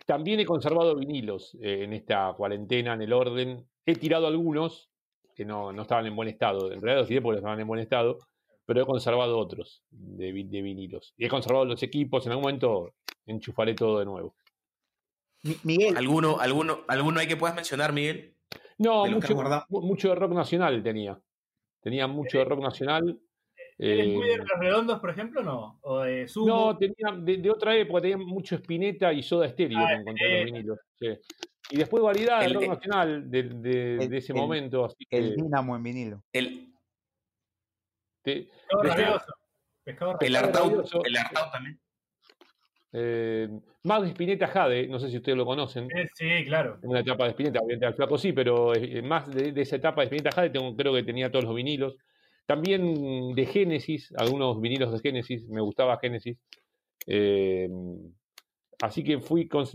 [0.04, 3.66] También he conservado vinilos eh, en esta cuarentena, en el orden.
[3.86, 4.90] He tirado algunos
[5.34, 6.70] que no, no estaban en buen estado.
[6.72, 8.18] En realidad los tiré porque estaban en buen estado,
[8.66, 11.14] pero he conservado otros de, de vinilos.
[11.16, 12.24] Y he conservado los equipos.
[12.26, 12.94] En algún momento
[13.26, 14.34] enchufaré todo de nuevo.
[15.42, 18.34] Mi- Miguel, ¿Alguno, alguno, ¿Alguno hay que puedas mencionar, Miguel?
[18.78, 19.34] No, mucho,
[19.68, 21.20] mucho de rock nacional tenía.
[21.80, 23.20] Tenía mucho de rock nacional.
[23.76, 25.78] ¿Eres muy de eh, los redondos, por ejemplo, no?
[25.82, 26.46] ¿O de Sumo?
[26.46, 30.36] No, tenía de, de otra época, tenía mucho Spinetta y Soda Stereo Ah, encontré en
[30.46, 30.78] los vinilos.
[30.98, 31.08] sí.
[31.70, 34.84] Y después variedad de El- rock nacional de, de- el- de ese el- momento.
[34.84, 36.22] Así que el Dinamo en vinilo.
[36.32, 36.72] El,
[38.22, 38.48] te-
[38.82, 39.20] Pescado.
[39.82, 40.36] Pescado el rabioso.
[40.36, 41.04] Artau- Artau, rabioso.
[41.04, 41.80] el Artau también.
[42.92, 43.48] eh,
[43.82, 45.84] más de Spinetta Jade, no sé si ustedes lo conocen.
[45.96, 46.78] Eh, Sí, claro.
[46.82, 50.02] Una etapa de Spinetta, obviamente al flaco sí, pero eh, más de, de esa etapa
[50.02, 51.96] de Spinetta Jade tengo, creo que tenía todos los vinilos.
[52.46, 56.38] También de Génesis, algunos vinilos de Génesis, me gustaba Génesis.
[57.06, 57.68] Eh,
[58.80, 59.66] así que fui, con-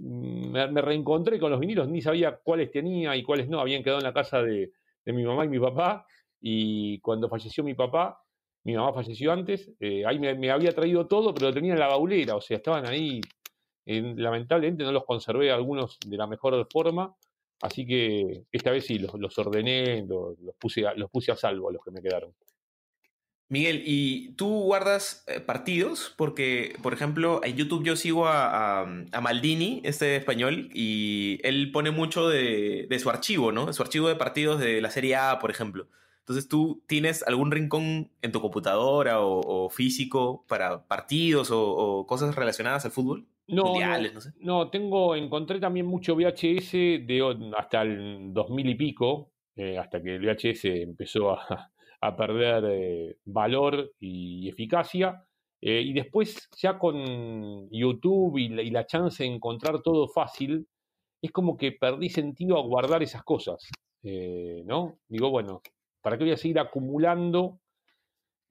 [0.52, 3.60] me, reencontré con los vinilos, ni sabía cuáles tenía y cuáles no.
[3.60, 4.72] Habían quedado en la casa de,
[5.06, 6.06] de mi mamá y mi papá.
[6.42, 8.24] Y cuando falleció mi papá,
[8.64, 11.88] mi mamá falleció antes, eh, ahí me, había traído todo, pero lo tenía en la
[11.88, 13.22] baulera, o sea, estaban ahí.
[13.86, 17.16] lamentablemente no los conservé algunos de la mejor forma,
[17.62, 21.36] así que esta vez sí los, los ordené, los, los puse a, los puse a
[21.36, 22.34] salvo los que me quedaron.
[23.52, 26.14] Miguel, ¿y tú guardas eh, partidos?
[26.18, 31.72] Porque, por ejemplo, en YouTube yo sigo a, a- a Maldini, este español, y él
[31.72, 33.74] pone mucho de, de su archivo, ¿no?
[33.74, 35.88] Su archivo de partidos de la Serie A, por ejemplo.
[36.20, 42.06] Entonces, ¿tú tienes algún rincón en tu computadora o, o físico para partidos o, o
[42.06, 43.26] cosas relacionadas al fútbol?
[43.48, 44.34] No, Mundiales, no, no sé.
[44.42, 50.18] no, tengo, encontré también mucho VHS de hasta el 2000 y pico, eh, hasta que
[50.18, 51.72] el VHS empezó a,
[52.02, 55.24] a perder eh, valor y eficacia.
[55.62, 60.68] eh, y después, ya con YouTube y la, y la chance de encontrar todo fácil,
[61.22, 63.70] es como que perdí sentido a guardar esas cosas.
[64.04, 65.00] eh, ¿No?
[65.10, 65.62] Digo, bueno,
[66.02, 67.60] ¿para qué voy a seguir acumulando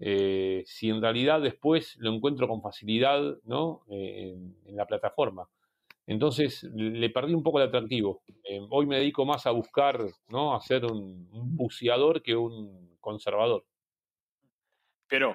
[0.01, 3.82] si en realidad después lo encuentro con facilidad ¿no?
[3.88, 5.49] En, la plataforma.
[6.07, 8.22] Entonces le perdí un poco el atractivo.
[8.70, 10.55] Hoy me dedico más a buscar, ¿no?
[10.55, 11.26] a ser un
[11.57, 13.64] buceador que un conservador.
[15.09, 15.34] Pero,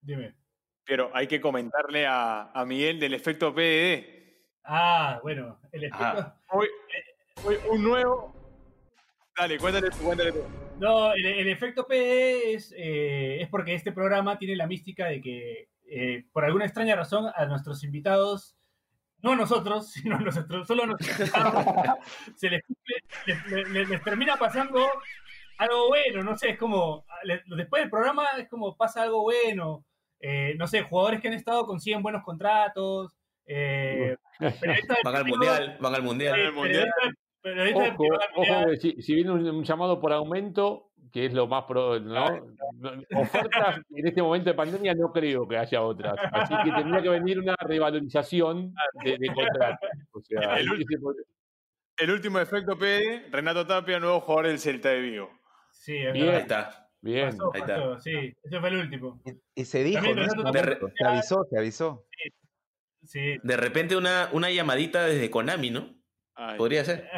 [0.00, 0.34] Dime.
[0.84, 4.04] pero hay que comentarle a, a Miguel del efecto PDD.
[4.64, 6.04] Ah, bueno, el efecto.
[6.04, 6.40] Ah.
[6.50, 6.66] Hoy,
[7.44, 8.34] hoy un nuevo.
[9.36, 10.42] Dale, cuéntale tú, cuéntale tú.
[10.80, 15.20] No, el, el efecto PE es, eh, es porque este programa tiene la mística de
[15.20, 18.56] que, eh, por alguna extraña razón, a nuestros invitados,
[19.22, 21.64] no a nosotros, sino a nosotros, solo a nuestros invitados,
[22.36, 22.62] se les,
[23.26, 24.84] les, les- les- les termina pasando
[25.58, 29.84] algo bueno, no sé, es como, le- después del programa es como pasa algo bueno,
[30.20, 33.14] eh, no sé, jugadores que han estado consiguen buenos contratos,
[33.46, 34.16] eh,
[35.04, 36.40] Van al mundial, van al eh, mundial.
[36.40, 36.92] al mundial.
[37.74, 38.04] Ojo,
[38.36, 42.24] ojo si, si viene un, un llamado por aumento, que es lo más pro, ¿no?
[43.16, 46.14] Ofertas en este momento de pandemia no creo que haya otras.
[46.32, 49.88] Así que tendría que venir una revalorización de, de contratos.
[50.12, 51.12] O sea, El último-
[51.96, 55.30] El último efecto PD, Renato Tapia, nuevo jugador del Celta de Vigo.
[55.88, 56.28] Sí, es Bien.
[56.28, 56.90] Ahí está.
[57.00, 57.30] bien.
[57.30, 58.00] Pasó, ahí está.
[58.00, 59.22] sí, ese fue el último.
[59.24, 60.52] Y, y se dijo, ¿no?
[60.94, 62.04] Se avisó, se avisó.
[63.04, 63.38] Sí.
[63.42, 65.98] De repente una, una llamadita desde Konami, ¿no?
[66.34, 66.58] Ay.
[66.58, 67.08] Podría ser.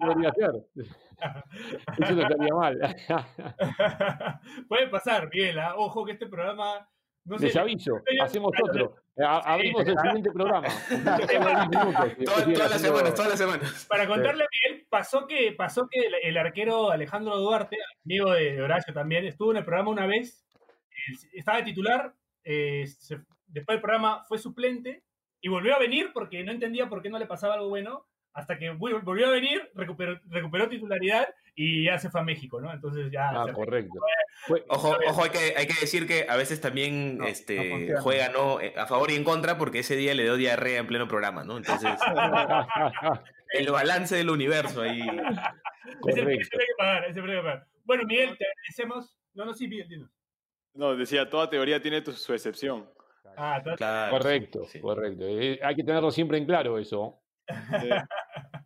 [0.00, 0.50] Podría ser.
[1.98, 2.78] Eso no estaría mal.
[4.68, 5.58] Puede pasar, Miguel.
[5.58, 5.76] ¿ah?
[5.78, 6.90] Ojo que este programa.
[7.28, 8.96] No sé, Les aviso, Estoy- hacemos claro, otro.
[9.26, 10.68] A- Abrimos el siguiente programa.
[12.24, 13.86] Todas las semanas, todas las semanas.
[13.88, 18.60] Para contarle a Miguel, pasó que, pasó que el, el arquero Alejandro Duarte, amigo de,
[18.62, 20.46] Horacio también, estuvo en el programa una vez,
[20.90, 22.12] eh, estaba de titular,
[22.44, 25.02] eh, se- después del programa fue suplente
[25.40, 28.58] y volvió a venir porque no entendía por qué no le pasaba algo bueno, hasta
[28.58, 32.72] que vol- volvió a venir, recuperó, recuperó titularidad y ya se fue a México, ¿no?
[32.72, 33.30] Entonces ya...
[33.30, 33.98] Ah, correcto.
[34.46, 38.28] Fue- Ojo, ojo hay, que, hay que decir que a veces también No, este, juega
[38.28, 38.60] ¿no?
[38.60, 41.42] Eh, a favor y en contra porque ese día le dio diarrea en pleno programa,
[41.42, 41.56] ¿no?
[41.56, 41.90] Entonces,
[43.52, 45.00] el balance del universo ahí.
[46.06, 47.66] Ese, ese que pagar, ese hay que pagar.
[47.84, 49.16] Bueno, Miguel, te agradecemos.
[49.34, 50.10] No, no, sí, Miguel, dinos.
[50.74, 52.88] No, decía, toda teoría tiene tu- su excepción.
[53.36, 54.80] Ah, Claro, Correcto, sí.
[54.80, 55.24] correcto.
[55.26, 57.20] Eh, hay que tenerlo siempre en claro eso.
[57.82, 57.88] Sí.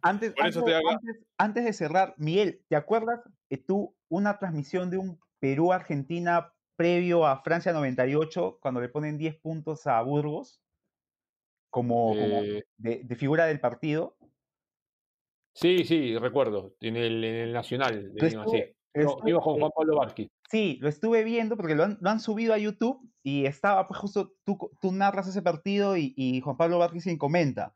[0.04, 0.34] Antes,
[1.38, 7.42] antes, de cerrar, Miguel, ¿te acuerdas que tú una transmisión de un Perú-Argentina previo a
[7.42, 10.60] Francia 98, cuando le ponen 10 puntos a Burgos,
[11.70, 14.16] como, como Eh, de, de figura del partido?
[15.54, 16.74] Sí, sí, recuerdo.
[16.80, 18.06] En el, en el Nacional.
[18.06, 18.56] Lo de Lima, sí.
[18.56, 20.28] estuve- No, estuve- iba con eh, Juan Pablo Vázquez.
[20.50, 24.00] Sí, lo estuve viendo porque lo han, lo han subido a YouTube y estaba, pues
[24.00, 27.74] justo tú, narras ese partido y, y Juan Pablo Vázquez quien comenta.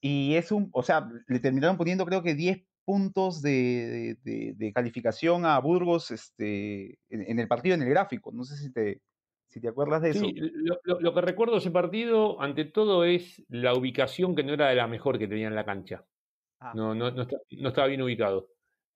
[0.00, 5.44] Y es un, o sea, le terminaron poniendo creo que 10 puntos de, de- calificación
[5.44, 8.32] a Burgos este, en, en el partido, en el gráfico.
[8.32, 9.02] No sé si te,
[9.48, 10.20] si te acuerdas de eso.
[10.20, 14.42] Sí, lo, lo- lo que recuerdo de ese partido, ante todo, es la ubicación que
[14.42, 16.04] no era de la mejor que tenía en la cancha.
[16.58, 18.48] Ah, No, no, no, no estaba bien ubicado.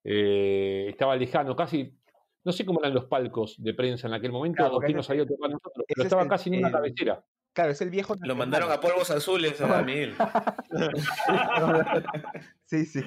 [0.02, 1.98] Eh, estaba lejano, casi.
[2.44, 5.08] No sé cómo eran los palcos de prensa en aquel momento, Claro, o quién nos
[5.08, 7.24] había tocado a nosotros, pero es estaba casi en una cabecera.
[7.54, 8.16] Claro, es el viejo.
[8.20, 9.84] Lo mandaron a polvos azules a.
[12.66, 13.00] Sí, sí.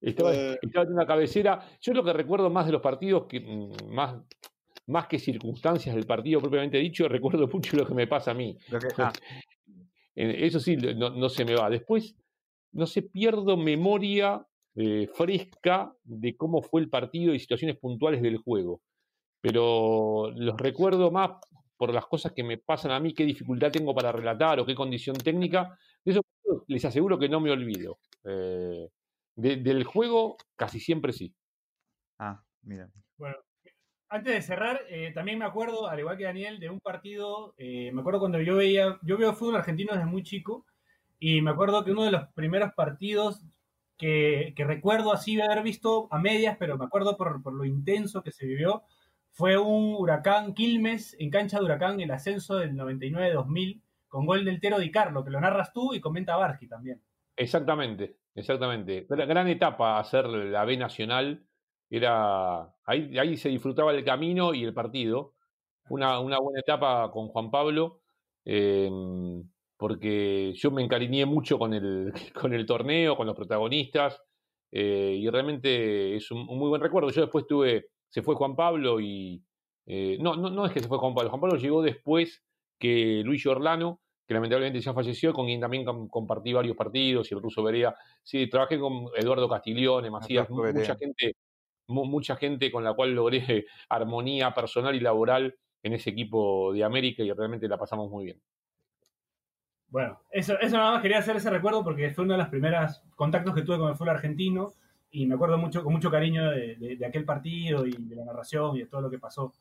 [0.00, 0.58] Estaba, Eh.
[0.62, 1.60] estaba en una cabecera.
[1.80, 4.16] Yo lo que recuerdo más de los partidos, que mm, más,
[4.86, 7.08] más que circunstancias del partido propiamente dicho,
[7.38, 8.56] recuerdo mucho lo que me pasa a mí.
[8.68, 9.12] Que- ah,
[10.14, 11.70] Eso sí, no, no se me va.
[11.70, 12.14] Después,
[12.72, 14.44] no sé, pierdo memoria
[14.76, 18.82] eh, fresca de cómo fue el partido y situaciones puntuales del juego.
[19.40, 21.30] Pero los recuerdo más
[21.78, 24.74] por las cosas que me pasan a mí, qué dificultad tengo para relatar o qué
[24.74, 25.78] condición técnica.
[26.04, 26.22] De eso
[26.66, 27.98] les aseguro que no me olvido.
[28.24, 28.88] Eh,
[29.36, 31.32] de- del juego, casi siempre sí.
[32.18, 32.90] ah, mira.
[33.16, 33.36] Bueno,
[34.08, 37.92] antes de cerrar, eh, también me acuerdo, al igual que Daniel, de un partido, eh,
[37.92, 40.66] me acuerdo cuando yo veía, yo veo fútbol argentino desde muy chico,
[41.20, 43.44] y me acuerdo que uno de los primeros partidos
[43.96, 48.22] que, que recuerdo así haber visto a medias, pero me acuerdo por, por lo intenso
[48.22, 48.82] que se vivió,
[49.38, 54.58] fue un Huracán Quilmes en cancha de Huracán, el ascenso del 99-2000, con gol del
[54.58, 57.00] Tero Di Carlo, que lo narras tú y comenta Barski también.
[57.36, 59.06] Exactamente, exactamente.
[59.08, 61.46] Gran, gran etapa hacer la B Nacional.
[61.88, 65.34] Era, ahí, ahí se disfrutaba el camino y el partido.
[65.88, 68.00] Una, una buena etapa con Juan Pablo,
[68.44, 68.90] eh,
[69.76, 74.20] porque yo me encariñé mucho con el, con el torneo, con los protagonistas,
[74.72, 77.10] eh, y realmente es un, un muy buen recuerdo.
[77.10, 79.42] Yo después tuve, se fue Juan Pablo y...
[79.86, 82.42] eh, no, no, no es que se fue Juan Pablo, Juan Pablo llegó después
[82.78, 87.34] que Luis Orlano, que lamentablemente ya falleció, con quien también com- compartí varios partidos, y
[87.34, 87.94] el ruso Berea.
[88.22, 90.72] Sí, trabajé con Eduardo Castiglione, Macías, Berea.
[90.80, 91.34] mucha gente,
[91.86, 96.84] mu- mucha gente con la cual logré armonía personal y laboral en ese equipo de
[96.84, 98.40] América y realmente la pasamos muy bien.
[99.90, 103.00] Bueno, eso, eso nada más quería hacer ese recuerdo porque fue uno de los primeros
[103.16, 104.74] contactos que tuve con el fútbol argentino
[105.10, 108.24] y me acuerdo mucho, con mucho cariño de, de- de aquel partido y de la
[108.24, 109.52] narración y de todo lo que pasó.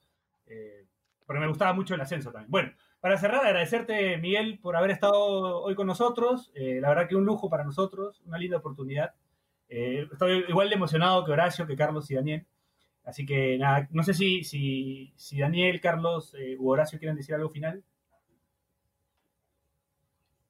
[0.47, 0.85] eh,
[1.25, 2.49] porque me gustaba mucho el ascenso también.
[2.49, 2.71] Bueno,
[3.01, 6.51] para cerrar, agradecerte, Miguel, por haber estado hoy con nosotros.
[6.55, 9.13] Eh, la verdad que un lujo para nosotros, una linda oportunidad.
[9.69, 12.45] Eh, estoy igual de emocionado que Horacio, que Carlos y Daniel.
[13.03, 17.35] Así que nada, no sé si, si, si Daniel, Carlos eh, u Horacio quieren decir
[17.35, 17.83] algo final.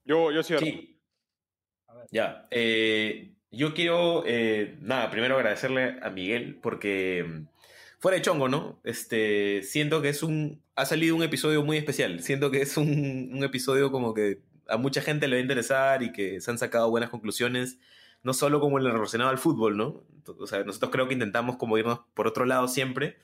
[0.05, 0.65] Yo, yo cierro.
[0.65, 0.99] Sí.
[1.87, 2.07] A ver.
[2.11, 2.47] Ya.
[2.51, 7.47] eh, yo quiero, eh, nada, primero agradecerle a Miguel porque mm,
[7.97, 8.79] fuera de chongo, ¿no?
[8.83, 12.21] Este, siento que es un, ha salido un episodio muy especial.
[12.21, 16.11] Siento que es un, episodio como que a mucha gente le va a interesar y
[16.11, 17.79] que se han sacado buenas conclusiones,
[18.21, 20.03] no solo como en lo relacionado al fútbol, ¿no?
[20.39, 23.17] O sea, nosotros creo que intentamos como irnos por otro lado siempre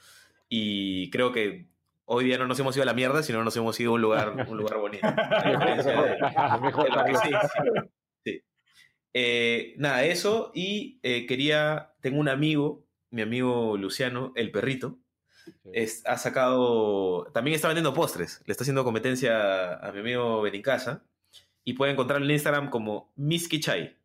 [0.50, 1.68] y creo que
[2.06, 4.02] hoy día no nos hemos ido a la mierda, sino nos hemos ido a un
[4.02, 5.06] lugar, un lugar bonito.
[6.62, 7.30] Mejor, sí, sí.
[9.14, 10.52] Eh, nada, eso.
[10.56, 11.92] Y eh, quería.
[12.02, 14.98] Tengo un amigo, mi amigo Luciano, el perrito.
[15.74, 17.26] es- ha sacado.
[17.34, 18.42] También está vendiendo postres.
[18.46, 21.04] Le está haciendo competencia a mi amigo Benincasa.
[21.66, 23.96] Y puede encontrarlo en Instagram como Miski Chai.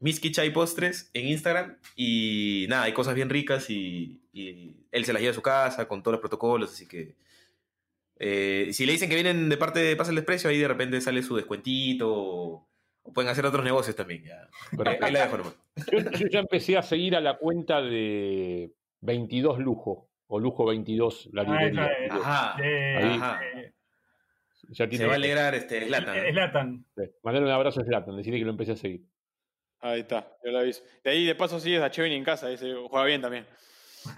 [0.00, 1.78] Miski Chai Postres en Instagram.
[1.96, 3.70] Y nada, hay cosas bien ricas.
[3.70, 6.72] Y, y él se las lleva a su casa con todos los protocolos.
[6.72, 7.14] Así que.
[8.18, 11.00] eh, si le dicen que vienen de parte de Pasa el Desprecio, ahí de repente
[11.00, 12.08] sale su descuentito.
[12.12, 12.68] O,
[13.02, 14.24] o pueden hacer otros negocios también.
[14.24, 14.48] Ya.
[15.00, 15.56] Ahí la dejo nomás.
[15.90, 21.30] Yo, yo ya empecé a seguir a la cuenta de 22 Lujo, o Lujo 22,
[21.32, 21.86] la Ah, librería.
[21.86, 22.12] esa es.
[22.12, 22.56] Ajá.
[22.62, 23.16] De, Ahí.
[23.16, 23.40] Ajá.
[24.68, 26.16] Ya Se tiene, va a alegrar este Zlatan.
[26.16, 26.86] eh, Zlatan.
[27.24, 29.02] Mandale un abrazo a Zlatan, decirle que lo empecé a seguir.
[29.80, 30.82] Ahí está, yo lo aviso.
[31.02, 33.44] De ahí, de paso, sigues a Chevin en casa, ese juega bien también.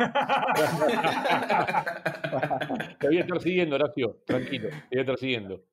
[3.01, 5.65] Te voy a estar siguiendo, Horacio, tranquilo, te voy a estar siguiendo.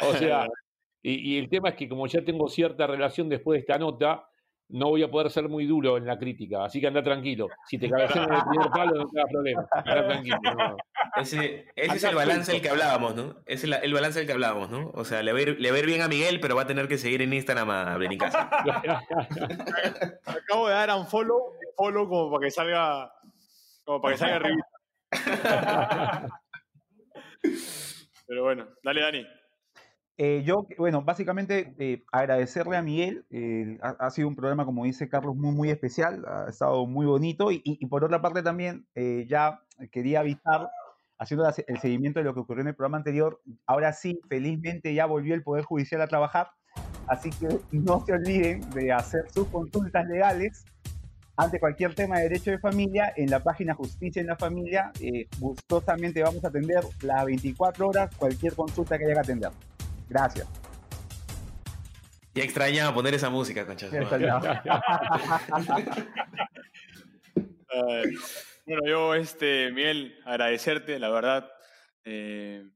[0.00, 0.46] O sea,
[1.10, 4.28] y, y el tema es que como ya tengo cierta relación después de esta nota,
[4.68, 7.46] no voy a poder ser muy duro en la crítica, así que anda tranquilo.
[7.68, 9.64] Si te cabecean en el primer palo, no te hagas problema.
[9.70, 10.38] Anda tranquilo.
[10.42, 10.76] no.
[11.22, 13.36] Ese, ese es el balance del que hablábamos, ¿no?
[13.46, 14.90] Ese es la- el balance del que hablábamos, ¿no?
[14.94, 16.62] O sea, le va, a ir, le va a ir bien a Miguel, pero va
[16.62, 18.50] a tener que seguir en Instagram a Benincasa.
[20.26, 23.12] Acabo de dar un follow, follow como para que salga,
[23.84, 24.66] como para que salga arribita.
[28.26, 29.26] Pero bueno, dale Dani.
[30.18, 33.26] Eh, yo, bueno, básicamente eh, agradecerle a Miguel.
[33.30, 36.24] eh, ha, sido un programa, como dice Carlos, muy, muy especial.
[36.26, 37.52] Ha estado muy bonito.
[37.52, 38.86] Y, y- por otra parte también,
[39.28, 39.60] ya
[39.92, 40.70] quería avisar,
[41.18, 45.06] haciendo el seguimiento de lo que ocurrió en el programa anterior, ahora sí, felizmente ya
[45.06, 46.50] volvió el Poder Judicial a trabajar.
[47.06, 50.64] Así que no se olviden de hacer sus consultas legales
[51.36, 54.92] ante cualquier tema de derecho de familia en la página Justicia en la Familia.
[55.38, 59.50] gustosamente vamos a atender las 24 horas cualquier consulta que haya que atender.
[60.08, 60.46] Gracias.
[62.34, 63.88] Ya extrañaba poner esa música, concha.
[63.88, 64.60] su madre.
[67.68, 68.14] Ay,
[68.66, 71.50] bueno, yo, este, Miguel, agradecerte, la verdad.
[72.04, 72.68] eh,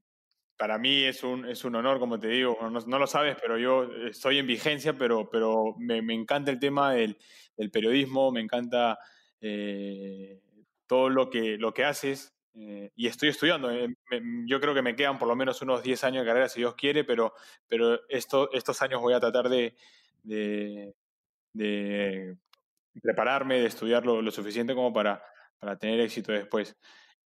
[0.57, 3.57] para mí es un, es un honor, como te digo, no, no lo sabes, pero
[3.57, 7.17] yo estoy en vigencia, pero, pero me, me encanta el tema del,
[7.57, 8.99] del periodismo, me encanta
[9.41, 10.39] eh,
[10.85, 12.35] todo lo que, lo que haces.
[12.53, 13.71] Eh, y estoy estudiando.
[13.71, 16.49] eh, me- yo creo que me quedan por lo menos unos 10 años de carrera,
[16.49, 17.33] si Dios quiere, pero,
[17.67, 19.75] pero esto, estos años voy a tratar de,
[20.23, 20.93] de,
[23.01, 25.23] prepararme, de estudiar lo, suficiente como para,
[25.59, 26.75] para tener éxito después.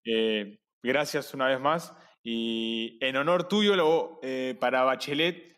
[0.04, 1.94] Eh, gracias una vez más.
[2.24, 5.56] Y en honor tuyo, lo, eh, para Bachelet,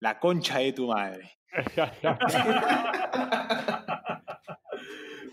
[0.00, 1.38] la concha de tu madre.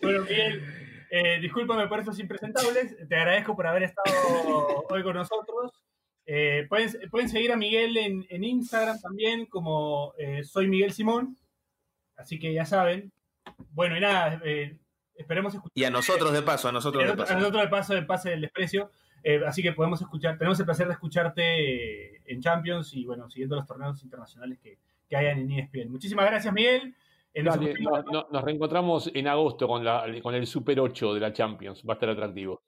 [0.01, 0.63] Bueno, Miguel,
[1.09, 2.95] eh, discúlpame por estos impresentables.
[3.07, 5.71] Te agradezco por haber estado hoy con nosotros.
[6.25, 11.37] Eh, pueden, pueden seguir a Miguel en, en Instagram también como eh, soy Miguel Simón.
[12.17, 13.11] Así que ya saben.
[13.71, 14.77] Bueno, y nada, eh,
[15.15, 15.71] esperemos escuchar.
[15.75, 17.33] Y a nosotros de paso, a nosotros de A paso.
[17.33, 18.91] nosotros de paso, el pase del desprecio.
[19.23, 23.55] Eh, así que podemos escuchar, tenemos el placer de escucharte en Champions y bueno, siguiendo
[23.55, 24.77] los torneos internacionales que,
[25.09, 25.89] que hayan en ESPN.
[25.91, 26.95] Muchísimas gracias, Miguel.
[27.35, 31.19] Nos Dale, no- no- nos reencontramos en agosto con, la, con el Super 8 de
[31.19, 31.83] la Champions.
[31.87, 32.63] Va a estar atractivo.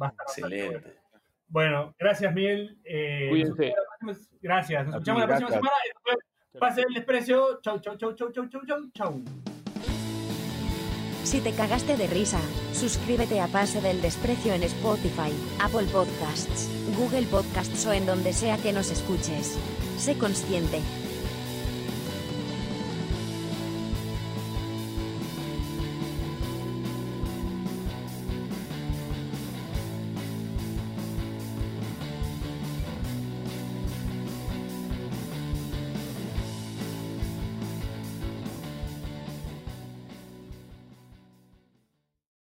[0.00, 0.26] Va a estar.
[0.28, 0.94] Excelente.
[1.46, 2.78] Bueno, gracias, Miguel.
[2.84, 3.72] Eh, Cuídense.
[4.02, 4.84] nos Gracias.
[4.86, 5.72] Nos escuchamos la próxima semana.
[6.58, 7.60] Pase del desprecio.
[7.62, 9.22] Chau, chau, chau, chau, chau, chau, chau, chau.
[11.22, 12.38] Si te cagaste de risa,
[12.72, 16.68] suscríbete a Pase del Desprecio en Spotify, Apple Podcasts,
[16.98, 19.58] Google Podcasts o en donde sea que nos escuches.
[19.96, 20.80] Sé consciente,